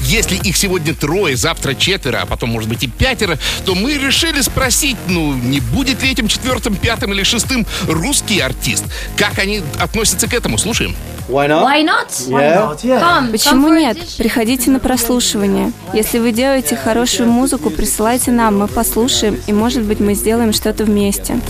Если 0.03 0.37
их 0.37 0.57
сегодня 0.57 0.95
трое, 0.95 1.37
завтра 1.37 1.75
четверо, 1.75 2.21
а 2.23 2.27
потом, 2.27 2.51
может 2.51 2.69
быть, 2.69 2.83
и 2.83 2.89
пятеро, 2.89 3.39
то 3.65 3.75
мы 3.75 3.95
решили 3.95 4.41
спросить, 4.41 4.97
ну, 5.09 5.35
не 5.35 5.61
будет 5.61 6.03
ли 6.03 6.11
этим 6.11 6.29
четвертым, 6.29 6.77
пятым 6.77 7.13
или 7.13 7.23
шестым 7.23 7.67
русский 7.87 8.41
артист? 8.41 8.85
Как 9.17 9.39
они 9.39 9.63
относятся 9.79 10.29
к 10.29 10.35
этому? 10.35 10.59
Слушаем. 10.59 10.97
why 11.29 11.83
not? 11.83 12.09
Why 12.29 12.55
not? 12.55 12.83
Yeah. 12.83 13.01
Come, 13.01 13.33
Почему 13.33 13.69
come 13.69 13.81
нет? 13.81 13.99
Приходите 14.17 14.71
на 14.71 14.81
прослушивание. 14.81 15.73
Если 15.93 16.19
вы 16.19 16.33
делаете 16.33 16.77
хорошую 16.77 17.29
музыку, 17.29 17.71
присылайте 17.71 18.31
нам, 18.31 18.59
мы 18.59 18.67
послушаем, 18.67 19.39
и, 19.47 19.53
может 19.53 19.83
быть, 19.83 20.01
мы 20.01 20.15
сделаем 20.15 20.53
что-то 20.53 20.85
вместе. 20.85 21.41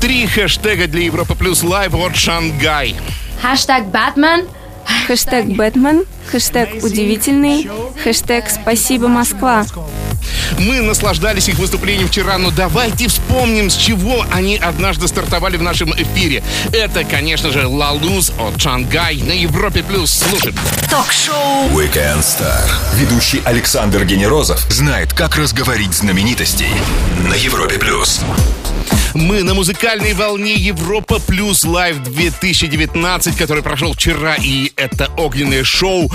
Три 0.00 0.26
хэштега 0.26 0.86
для 0.86 1.04
Европа 1.04 1.34
Плюс 1.34 1.62
Лайв 1.62 1.94
от 1.94 2.16
Шангай. 2.16 2.96
Hashtag 3.42 3.90
Batman. 3.90 4.48
Хэштег 5.06 5.46
Бэтмен, 5.46 6.04
хэштег 6.30 6.82
Удивительный, 6.82 7.68
хэштег 8.02 8.44
Спасибо, 8.50 9.08
Москва. 9.08 9.66
Мы 10.58 10.80
наслаждались 10.80 11.48
их 11.48 11.58
выступлением 11.58 12.08
вчера, 12.08 12.38
но 12.38 12.50
давайте 12.50 13.08
вспомним, 13.08 13.70
с 13.70 13.76
чего 13.76 14.24
они 14.32 14.56
однажды 14.56 15.08
стартовали 15.08 15.56
в 15.56 15.62
нашем 15.62 15.92
эфире. 15.92 16.42
Это, 16.72 17.04
конечно 17.04 17.50
же, 17.50 17.66
Лалуз 17.66 18.32
от 18.38 18.60
Шангай 18.60 19.16
на 19.16 19.32
Европе 19.32 19.82
Плюс. 19.82 20.10
Слушаем. 20.10 20.56
Ток-шоу 20.90 21.68
Weekend 21.70 22.20
Star. 22.20 22.70
Ведущий 22.94 23.42
Александр 23.44 24.04
Генерозов 24.04 24.60
знает, 24.70 25.12
как 25.12 25.36
разговорить 25.36 25.92
знаменитостей 25.92 26.68
на 27.28 27.34
Европе 27.34 27.78
плюс. 27.78 28.20
Мы 29.14 29.42
на 29.42 29.54
музыкальной 29.54 30.12
волне 30.12 30.54
Европа 30.54 31.20
Плюс 31.20 31.64
Лайв 31.64 32.02
2019, 32.02 33.36
который 33.36 33.62
прошел 33.62 33.92
вчера, 33.92 34.34
и 34.34 34.72
это 34.76 35.10
огненное 35.16 35.62
шоу. 35.62 36.10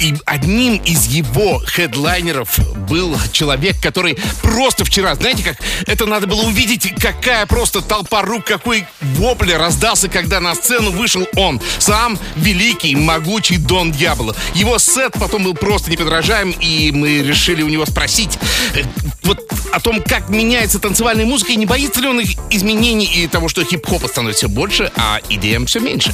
И 0.00 0.14
одним 0.24 0.76
из 0.76 1.06
его 1.06 1.60
хедлайнеров 1.66 2.58
был 2.88 3.16
человек, 3.32 3.76
который 3.82 4.16
просто 4.42 4.84
вчера, 4.84 5.14
знаете 5.16 5.42
как, 5.42 5.56
это 5.86 6.06
надо 6.06 6.26
было 6.26 6.42
увидеть, 6.42 6.94
какая 7.00 7.46
просто 7.46 7.82
толпа 7.82 8.22
рук, 8.22 8.44
какой 8.44 8.86
вопль 9.00 9.52
раздался, 9.52 10.08
когда 10.08 10.40
на 10.40 10.54
сцену 10.54 10.90
вышел 10.92 11.26
он, 11.34 11.60
сам 11.78 12.18
великий, 12.36 12.94
могучий 12.94 13.56
Дон 13.56 13.90
Дьябло. 13.92 14.36
Его 14.54 14.78
сет 14.78 15.14
потом 15.14 15.44
был 15.44 15.54
просто 15.54 15.90
неподражаем, 15.90 16.50
и 16.50 16.92
мы 16.92 17.22
решили 17.22 17.62
у 17.62 17.68
него 17.68 17.86
спросить 17.86 18.38
э, 18.74 18.82
вот 19.22 19.40
о 19.72 19.80
том, 19.80 20.02
как 20.02 20.28
меняется 20.28 20.78
танцевальная 20.78 21.26
музыка, 21.26 21.52
и 21.52 21.56
не 21.56 21.66
боится 21.66 22.00
ли 22.00 22.05
их 22.14 22.30
изменений 22.50 23.06
и 23.06 23.26
того, 23.26 23.48
что 23.48 23.64
хип-хопа 23.64 24.08
становится 24.08 24.48
больше, 24.48 24.90
а 24.96 25.20
идеям 25.28 25.66
все 25.66 25.80
меньше. 25.80 26.12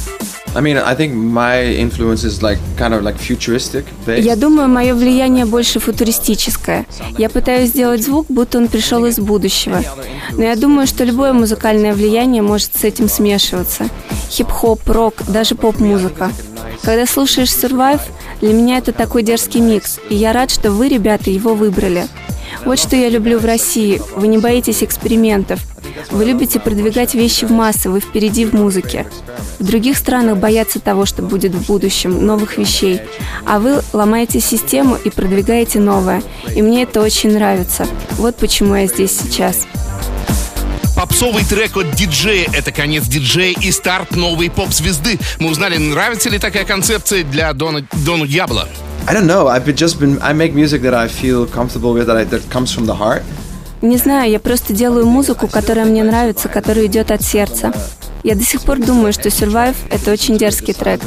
I 0.55 0.61
mean, 0.61 0.77
I 0.77 0.95
think 0.95 1.15
my 1.15 1.75
influence 1.75 2.23
is 2.23 2.43
like 2.43 2.59
kind 2.77 2.93
of 2.93 3.01
like 3.01 3.17
futuristic 3.17 3.85
based. 4.05 4.21
Я 4.21 4.35
думаю, 4.35 4.67
мое 4.67 4.93
влияние 4.93 5.45
больше 5.45 5.79
футуристическое. 5.79 6.85
Я 7.17 7.29
пытаюсь 7.29 7.69
сделать 7.69 8.03
звук, 8.03 8.27
будто 8.29 8.59
он 8.59 8.67
пришел 8.67 9.03
из 9.05 9.17
будущего. 9.17 9.81
Но 10.31 10.43
я 10.43 10.55
думаю, 10.55 10.85
что 10.85 11.03
любое 11.05 11.33
музыкальное 11.33 11.93
влияние 11.93 12.43
может 12.43 12.75
с 12.75 12.83
этим 12.83 13.09
смешиваться. 13.09 13.89
Хип-хоп, 14.29 14.87
рок, 14.87 15.23
даже 15.27 15.55
поп-музыка. 15.55 16.31
Когда 16.83 17.07
слушаешь 17.07 17.49
Survive, 17.49 18.01
для 18.41 18.53
меня 18.53 18.77
это 18.77 18.91
такой 18.91 19.23
дерзкий 19.23 19.61
микс, 19.61 19.99
и 20.09 20.15
я 20.15 20.33
рад, 20.33 20.51
что 20.51 20.71
вы, 20.71 20.87
ребята, 20.87 21.31
его 21.31 21.55
выбрали. 21.55 22.07
Вот 22.65 22.77
что 22.77 22.95
я 22.95 23.09
люблю 23.09 23.39
в 23.39 23.45
России. 23.45 24.01
Вы 24.15 24.27
не 24.27 24.37
боитесь 24.37 24.83
экспериментов. 24.83 25.59
Вы 26.11 26.25
любите 26.25 26.59
продвигать 26.59 27.13
вещи 27.13 27.45
в 27.45 27.51
массы, 27.51 27.89
вы 27.89 27.99
впереди 27.99 28.45
в 28.45 28.53
музыке. 28.53 29.05
В 29.59 29.65
других 29.65 29.97
странах 29.97 30.37
боятся 30.37 30.79
того, 30.79 31.05
что 31.05 31.21
будет 31.21 31.53
в 31.53 31.67
будущем, 31.67 32.25
новых 32.25 32.57
вещей. 32.57 33.01
А 33.45 33.59
вы 33.59 33.81
ломаете 33.93 34.39
систему 34.39 34.95
и 34.95 35.09
продвигаете 35.09 35.79
новое. 35.79 36.21
И 36.55 36.61
мне 36.61 36.83
это 36.83 37.01
очень 37.01 37.33
нравится. 37.33 37.87
Вот 38.11 38.35
почему 38.35 38.75
я 38.75 38.87
здесь 38.87 39.17
сейчас. 39.17 39.65
Попсовый 40.95 41.43
трек 41.43 41.75
от 41.75 41.91
диджея– 41.95 42.47
это 42.53 42.71
конец 42.71 43.05
диджея 43.07 43.55
и 43.59 43.71
старт 43.71 44.15
новой 44.15 44.49
поп-звезды. 44.49 45.19
Мы 45.39 45.49
узнали, 45.49 45.77
нравится 45.77 46.29
ли 46.29 46.37
такая 46.37 46.65
концепция 46.65 47.23
для 47.23 47.51
Дона, 47.53 47.85
Дону 48.05 48.27
Дьябло. 48.27 48.67
I 49.05 49.13
don't 49.13 49.25
know. 49.25 49.49
I've 49.49 49.65
just 49.65 49.99
been. 49.99 50.17
I 50.21 50.31
make 50.33 50.53
music 50.53 50.81
that 50.83 50.93
I 50.93 51.09
feel 51.09 51.45
comfortable 51.45 51.93
with, 51.93 52.07
that, 52.07 52.15
I, 52.15 52.23
that 52.23 52.49
comes 52.49 52.71
from 52.71 52.85
the 52.85 52.93
heart. 52.93 53.21
Не 53.83 53.97
знаю, 53.97 54.31
я 54.31 54.39
просто 54.39 54.71
делаю 54.71 55.05
музыку, 55.05 55.49
которая 55.49 55.85
мне 55.85 56.05
нравится, 56.05 56.47
которая 56.47 56.85
идет 56.85 57.11
от 57.11 57.21
сердца. 57.21 57.73
Я 58.23 58.35
до 58.35 58.43
сих 58.45 58.61
пор 58.61 58.79
думаю, 58.79 59.11
что 59.11 59.27
Survive— 59.27 59.75
это 59.91 60.13
очень 60.13 60.37
дерзкий 60.37 60.73
трек. 60.73 61.01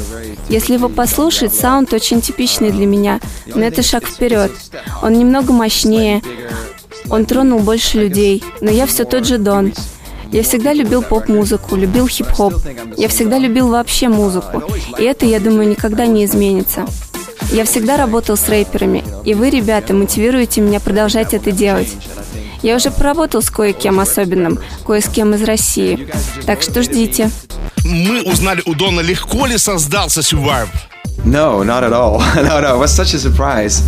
Если 0.47 0.73
его 0.73 0.87
послушать, 0.87 1.55
саунд 1.55 1.91
очень 1.91 2.21
типичный 2.21 2.69
для 2.69 2.85
меня, 2.85 3.19
но 3.47 3.61
это 3.61 3.81
шаг 3.81 4.05
вперед. 4.05 4.51
Он 5.01 5.13
немного 5.13 5.53
мощнее, 5.53 6.21
он 7.09 7.25
тронул 7.25 7.61
больше 7.61 7.97
людей, 7.97 8.43
но 8.61 8.69
я 8.69 8.85
все 8.85 9.05
тот 9.05 9.25
же 9.25 9.39
Дон. 9.39 9.73
Я 10.31 10.43
всегда 10.43 10.71
любил 10.71 11.01
поп-музыку, 11.01 11.75
любил 11.75 12.07
хип-хоп. 12.07 12.53
Я 12.95 13.07
всегда 13.07 13.39
любил 13.39 13.69
вообще 13.69 14.07
музыку. 14.07 14.61
И 14.99 15.03
это, 15.03 15.25
я 15.25 15.39
думаю, 15.39 15.67
никогда 15.67 16.05
не 16.05 16.25
изменится. 16.25 16.85
Я 17.51 17.65
всегда 17.65 17.97
работал 17.97 18.37
с 18.37 18.47
рэперами, 18.47 19.03
и 19.25 19.33
вы, 19.33 19.49
ребята, 19.49 19.95
мотивируете 19.95 20.61
меня 20.61 20.79
продолжать 20.79 21.33
это 21.33 21.51
делать. 21.51 21.89
Я 22.61 22.75
уже 22.75 22.91
поработал 22.91 23.41
с 23.41 23.49
кое-кем 23.49 23.99
особенным, 23.99 24.59
кое 24.85 25.01
с 25.01 25.07
кем 25.09 25.33
из 25.33 25.43
России. 25.43 26.07
Так 26.45 26.61
что 26.61 26.81
ждите. 26.81 27.29
Мы 27.83 28.21
узнали 28.23 28.61
у 28.65 28.73
Дона, 28.73 29.01
легко 29.01 29.45
ли 29.45 29.57
создался 29.57 30.21
Survive. 30.21 30.67
No, 31.25 31.63
not 31.63 31.83
at 31.83 31.93
all. 31.93 32.19
no, 32.35 32.61
no. 32.61 32.75
It 32.75 32.79
was 32.79 32.93
such 32.95 33.13
a 33.13 33.19
surprise. 33.19 33.81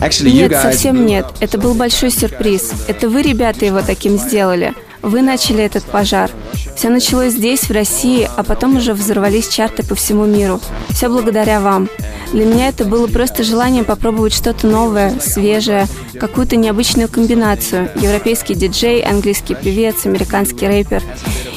Actually, 0.00 0.30
you 0.30 0.42
Нет, 0.42 0.52
guys. 0.52 0.62
совсем 0.62 1.06
нет. 1.06 1.26
Это 1.40 1.58
был 1.58 1.74
большой 1.74 2.10
сюрприз. 2.10 2.72
Это 2.88 3.08
вы, 3.08 3.22
ребята, 3.22 3.64
его 3.64 3.80
таким 3.82 4.18
сделали. 4.18 4.74
Вы 5.04 5.20
начали 5.20 5.62
этот 5.62 5.84
пожар. 5.84 6.30
Все 6.76 6.88
началось 6.88 7.34
здесь, 7.34 7.64
в 7.64 7.70
России, 7.70 8.28
а 8.36 8.42
потом 8.42 8.76
уже 8.76 8.94
взорвались 8.94 9.48
чарты 9.48 9.82
по 9.82 9.94
всему 9.94 10.24
миру. 10.24 10.60
Все 10.88 11.08
благодаря 11.08 11.60
вам. 11.60 11.90
Для 12.32 12.46
меня 12.46 12.68
это 12.68 12.86
было 12.86 13.06
просто 13.06 13.44
желание 13.44 13.84
попробовать 13.84 14.32
что-то 14.32 14.66
новое, 14.66 15.20
свежее, 15.20 15.86
какую-то 16.18 16.56
необычную 16.56 17.08
комбинацию. 17.10 17.90
Европейский 17.96 18.54
диджей, 18.54 19.02
английский 19.02 19.54
певец, 19.54 20.06
американский 20.06 20.66
рэпер. 20.66 21.02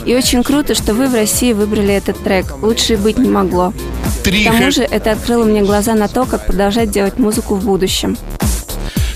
И 0.05 0.13
очень 0.13 0.43
круто, 0.43 0.75
что 0.75 0.93
вы 0.93 1.07
в 1.07 1.15
России 1.15 1.53
выбрали 1.53 1.93
этот 1.93 2.21
трек. 2.21 2.61
Лучше 2.61 2.93
и 2.93 2.97
быть 2.97 3.17
не 3.17 3.29
могло. 3.29 3.73
Три 4.25 4.43
К 4.43 4.51
тому 4.51 4.71
же 4.71 4.83
это 4.83 5.13
открыло 5.13 5.45
мне 5.45 5.61
глаза 5.61 5.93
на 5.95 6.09
то, 6.09 6.25
как 6.25 6.45
продолжать 6.45 6.91
делать 6.91 7.17
музыку 7.17 7.55
в 7.55 7.63
будущем. 7.63 8.17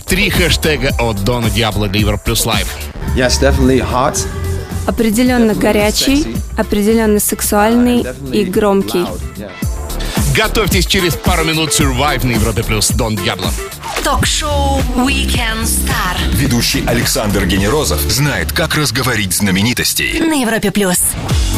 Три 0.06 0.30
хэштега 0.30 0.92
от 1.00 1.22
Дона 1.26 1.50
для 1.50 1.68
Европа 2.00 2.24
Плюс 2.24 2.46
Лайв. 2.46 2.91
Yes, 3.16 3.42
definitely 3.42 3.82
hot. 3.82 4.26
Определенно 4.88 5.54
горячий, 5.54 6.36
определенно 6.58 7.20
сексуальный 7.20 8.06
и 8.32 8.46
громкий. 8.46 9.06
Готовьтесь 10.34 10.86
через 10.86 11.16
пару 11.16 11.44
минут 11.44 11.72
Survive 11.72 12.26
на 12.26 12.32
Европе 12.32 12.64
Плюс. 12.64 12.90
Дон 12.90 13.18
Диабло. 13.18 13.52
Ток-шоу 14.04 14.80
Weekend 14.96 15.64
Star 15.64 16.18
Ведущий 16.34 16.84
Александр 16.88 17.46
Генерозов 17.46 18.00
знает, 18.00 18.54
как 18.54 18.76
разговорить 18.76 19.34
знаменитостей. 19.34 20.18
на 20.20 20.42
Европе 20.42 20.72
Плюс. 20.72 21.00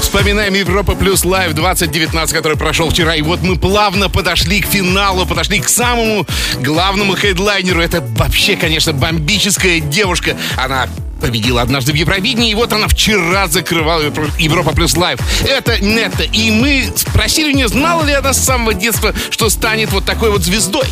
Вспоминаем 0.02 0.56
Европа 0.56 0.96
Плюс 0.96 1.24
Live 1.24 1.54
2019, 1.54 2.36
который 2.36 2.58
прошел 2.58 2.90
вчера. 2.90 3.16
И 3.16 3.22
вот 3.22 3.42
мы 3.44 3.58
плавно 3.58 4.10
подошли 4.10 4.60
к 4.60 4.66
финалу, 4.66 5.28
подошли 5.28 5.60
к 5.60 5.70
самому 5.70 6.26
главному 6.60 7.16
хедлайнеру. 7.16 7.80
Это 7.80 8.02
вообще, 8.02 8.56
конечно, 8.56 8.92
бомбическая 8.92 9.80
девушка. 9.80 10.36
Она 10.58 10.88
победила 11.24 11.62
однажды 11.62 11.94
в 11.94 11.96
Евровидении, 11.96 12.52
и 12.52 12.54
вот 12.54 12.74
она 12.74 12.90
вчера 12.90 13.48
закрывала 13.48 14.02
Европа 14.38 14.76
Плюс 14.76 14.98
Live. 14.98 15.22
Это 15.48 15.82
Нетта. 15.82 16.24
И 16.24 16.52
мы 16.52 16.92
спросили 16.98 17.54
у 17.54 17.56
нее, 17.56 17.70
знала 17.70 18.04
ли 18.04 18.12
она 18.12 18.34
с 18.34 18.44
самого 18.44 18.74
детства, 18.74 19.14
что 19.30 19.50
станет 19.50 19.90
вот 19.94 20.04
такой 20.04 20.32
вот 20.32 20.42
звездой. 20.42 20.86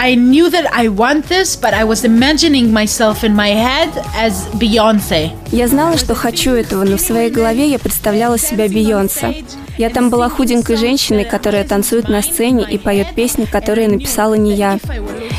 I 0.00 0.14
knew 0.14 0.48
that 0.50 0.72
I 0.72 0.86
want 0.86 1.26
this, 1.28 1.56
but 1.56 1.74
I 1.74 1.82
was 1.82 2.04
imagining 2.04 2.72
myself 2.72 3.24
in 3.24 3.34
my 3.34 3.48
head 3.48 3.90
as 4.16 4.46
Beyonce. 4.54 5.32
Я 5.50 5.66
знала, 5.66 5.98
что 5.98 6.14
хочу 6.14 6.52
этого, 6.52 6.84
но 6.84 6.98
в 6.98 7.00
своей 7.00 7.30
голове 7.30 7.68
я 7.68 7.80
представляла 7.80 8.38
себя 8.38 8.68
Бейонсе. 8.68 9.44
Я 9.76 9.90
там 9.90 10.08
была 10.08 10.28
худенькой 10.28 10.76
женщиной, 10.76 11.24
которая 11.24 11.64
танцует 11.64 12.08
на 12.08 12.22
сцене 12.22 12.64
и 12.70 12.78
поет 12.78 13.14
песни, 13.16 13.44
которые 13.44 13.88
написала 13.88 14.34
не 14.34 14.54
я. 14.54 14.78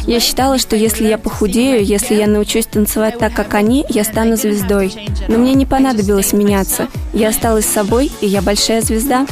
Я 0.06 0.20
считала, 0.20 0.58
что 0.58 0.76
если 0.76 1.08
я 1.08 1.18
похудею, 1.18 1.82
если 1.82 2.16
я 2.16 2.28
научусь 2.28 2.66
танцевать 2.66 3.18
так, 3.18 3.34
как 3.34 3.54
они, 3.54 3.86
я 3.88 4.04
стану 4.04 4.36
звездой. 4.36 4.92
Но 5.30 5.38
мне 5.38 5.54
не 5.54 5.66
понадобилось 5.66 6.34
меняться. 6.34 6.88
Я 7.14 7.30
осталась 7.30 7.66
собой, 7.66 8.12
и 8.20 8.28
я 8.28 8.42
большая 8.42 8.82
звезда. 8.82 9.26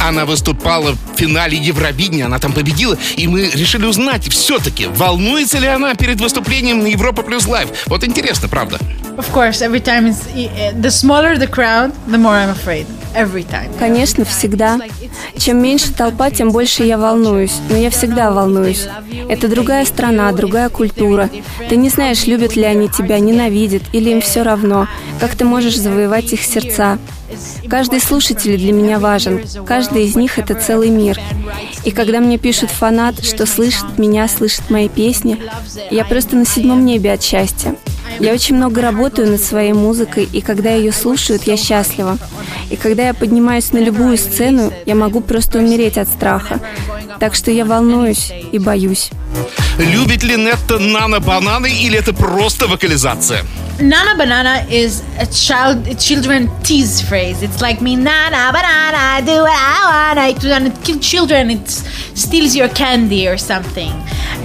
Она 0.00 0.24
выступала 0.24 0.92
в 0.92 1.16
финале 1.16 1.58
Евровидения, 1.58 2.26
она 2.26 2.38
там 2.38 2.52
победила, 2.52 2.96
и 3.16 3.26
мы 3.28 3.50
решили 3.50 3.86
узнать, 3.86 4.28
все-таки, 4.28 4.86
волнуется 4.86 5.58
ли 5.58 5.66
она 5.66 5.94
перед 5.94 6.20
выступлением 6.20 6.80
на 6.80 6.86
Европа 6.86 7.22
Плюс 7.22 7.46
Лайв. 7.46 7.68
Вот 7.86 8.04
интересно, 8.04 8.48
правда. 8.48 8.78
Of 9.16 9.32
course, 9.32 9.62
every 9.62 9.80
time 9.80 10.08
it's 10.08 10.26
the 10.74 10.90
smaller 10.90 11.38
the 11.38 11.48
crowd, 11.48 11.92
the 12.06 12.18
more 12.18 12.34
I'm 12.34 12.50
afraid. 12.50 12.86
Every 13.14 13.44
time. 13.50 13.74
Конечно, 13.78 14.26
всегда. 14.26 14.78
Чем 15.38 15.62
меньше 15.62 15.90
толпа, 15.94 16.30
тем 16.30 16.50
больше 16.50 16.82
я 16.82 16.98
волнуюсь. 16.98 17.54
Но 17.70 17.76
я 17.76 17.88
всегда 17.88 18.30
волнуюсь. 18.30 18.86
Это 19.30 19.48
другая 19.48 19.86
страна, 19.86 20.30
другая 20.32 20.68
культура. 20.68 21.30
Ты 21.70 21.76
не 21.76 21.88
знаешь, 21.88 22.26
любят 22.26 22.56
ли 22.56 22.64
они 22.64 22.90
тебя, 22.90 23.18
ненавидят, 23.18 23.84
или 23.92 24.10
им 24.10 24.20
все 24.20 24.42
равно. 24.42 24.86
Как 25.18 25.34
ты 25.34 25.46
можешь 25.46 25.78
завоевать 25.78 26.30
их 26.34 26.42
сердца. 26.42 26.98
Каждый 27.68 28.00
слушатель 28.00 28.56
для 28.58 28.72
меня 28.72 28.98
важен. 28.98 29.42
Каждый 29.66 30.04
из 30.04 30.16
них— 30.16 30.38
это 30.40 30.54
целый 30.54 30.90
мир. 30.90 31.18
И 31.84 31.90
когда 31.90 32.20
мне 32.20 32.38
пишут 32.38 32.70
фанат, 32.70 33.24
что 33.24 33.46
слышит 33.46 33.98
меня, 33.98 34.28
слышит 34.28 34.70
мои 34.70 34.88
песни, 34.88 35.38
я 35.90 36.04
просто 36.04 36.36
на 36.36 36.46
седьмом 36.46 36.84
небе 36.84 37.12
от 37.12 37.22
счастья. 37.22 37.76
Я 38.18 38.32
очень 38.32 38.56
много 38.56 38.80
работаю 38.80 39.30
над 39.30 39.42
своей 39.42 39.72
музыкой, 39.72 40.28
и 40.32 40.40
когда 40.40 40.70
ее 40.70 40.92
слушают, 40.92 41.44
я 41.44 41.56
счастлива. 41.56 42.18
И 42.70 42.76
когда 42.76 43.06
я 43.06 43.14
поднимаюсь 43.14 43.72
на 43.72 43.78
любую 43.78 44.16
сцену, 44.16 44.72
я 44.86 44.94
могу 44.94 45.20
просто 45.20 45.58
умереть 45.58 45.98
от 45.98 46.08
страха. 46.08 46.60
Так 47.18 47.34
что 47.34 47.50
я 47.50 47.64
волнуюсь 47.64 48.32
и 48.52 48.58
боюсь. 48.58 49.10
Любит 49.78 50.22
ли 50.22 50.36
Нетта 50.36 50.78
нано-бананы 50.78 51.70
или 51.70 51.98
это 51.98 52.12
просто 52.12 52.66
вокализация? 52.66 53.44
Nana 53.78 54.16
banana 54.16 54.64
is 54.70 55.02
a 55.20 55.26
child 55.26 55.86
a 55.86 55.94
children 55.94 56.48
tease 56.62 57.02
phrase. 57.02 57.42
It's 57.42 57.60
like 57.60 57.82
me 57.82 57.94
nana 57.94 58.50
banana 58.50 59.20
do 59.20 59.42
what 59.42 59.52
I 59.52 60.14
want. 60.14 60.36
It 60.38 60.44
when 60.44 60.66
it 60.68 60.82
kill 60.82 60.98
children. 60.98 61.50
It 61.50 61.68
steals 62.14 62.56
your 62.56 62.68
candy 62.68 63.28
or 63.28 63.36
something. 63.36 63.92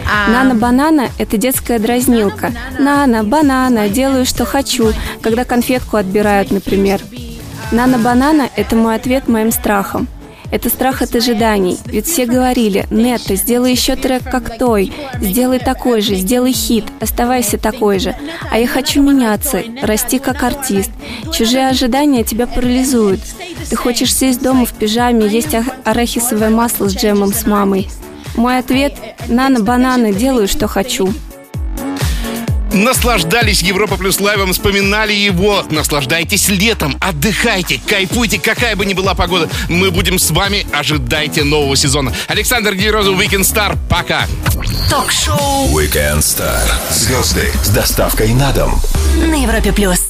Um, 0.05 0.31
Нано-банана– 0.33 1.09
это 1.17 1.37
детская 1.37 1.79
дразнилка. 1.79 2.51
Нано-банана, 2.79 3.87
делаю, 3.87 4.25
что 4.25 4.43
хочу, 4.45 4.93
когда 5.21 5.45
конфетку 5.45 5.95
отбирают, 5.97 6.51
например. 6.51 6.99
Нано-банана– 7.71 8.49
это 8.57 8.75
мой 8.75 8.95
ответ 8.95 9.29
моим 9.29 9.51
страхам. 9.51 10.09
Это 10.51 10.69
страх 10.69 11.01
от 11.01 11.15
ожиданий. 11.15 11.77
Ведь 11.85 12.05
все 12.05 12.25
говорили, 12.25 12.85
Нетта, 12.91 13.35
сделай 13.35 13.71
еще 13.71 13.95
трек 13.95 14.23
как 14.23 14.57
той, 14.57 14.93
сделай 15.21 15.59
такой 15.59 16.01
же, 16.01 16.15
сделай 16.15 16.51
хит, 16.51 16.85
оставайся 16.99 17.57
такой 17.57 17.99
же. 17.99 18.15
А 18.51 18.59
я 18.59 18.67
хочу 18.67 19.01
меняться, 19.01 19.63
расти 19.81 20.19
как 20.19 20.43
артист. 20.43 20.91
Чужие 21.33 21.69
ожидания 21.69 22.23
тебя 22.23 22.47
парализуют. 22.47 23.21
Ты 23.69 23.75
хочешь 23.75 24.13
сесть 24.13 24.41
дома 24.41 24.65
в 24.65 24.73
пижаме, 24.73 25.27
есть 25.27 25.55
арахисовое 25.85 26.49
масло 26.49 26.89
с 26.89 26.95
джемом 26.95 27.33
с 27.33 27.45
мамой. 27.47 27.89
Мой 28.35 28.59
ответ– 28.59 28.93
нано-бананы, 29.27 30.13
делаю, 30.13 30.47
что 30.47 30.67
хочу. 30.67 31.13
Наслаждались 32.73 33.61
Европа 33.61 33.97
Плюс 33.97 34.19
Лайвом, 34.19 34.53
вспоминали 34.53 35.13
его. 35.13 35.65
Наслаждайтесь 35.69 36.47
летом, 36.49 36.95
отдыхайте, 37.01 37.81
кайфуйте, 37.85 38.39
какая 38.39 38.75
бы 38.75 38.85
ни 38.85 38.93
была 38.93 39.13
погода. 39.13 39.49
Мы 39.67 39.91
будем 39.91 40.17
с 40.17 40.31
вами, 40.31 40.65
ожидайте 40.71 41.43
нового 41.43 41.75
сезона. 41.75 42.13
Александр 42.27 42.73
Герозов, 42.75 43.19
Weekend 43.19 43.41
Star, 43.41 43.77
пока. 43.89 44.25
Ток-шоу 44.89 45.67
Weekend 45.77 46.19
Star. 46.19 46.61
Звезды 46.91 47.51
с 47.63 47.69
доставкой 47.69 48.33
на 48.33 48.51
дом. 48.51 48.81
на 49.17 49.35
Европе 49.35 49.73
Плюс. 49.73 50.09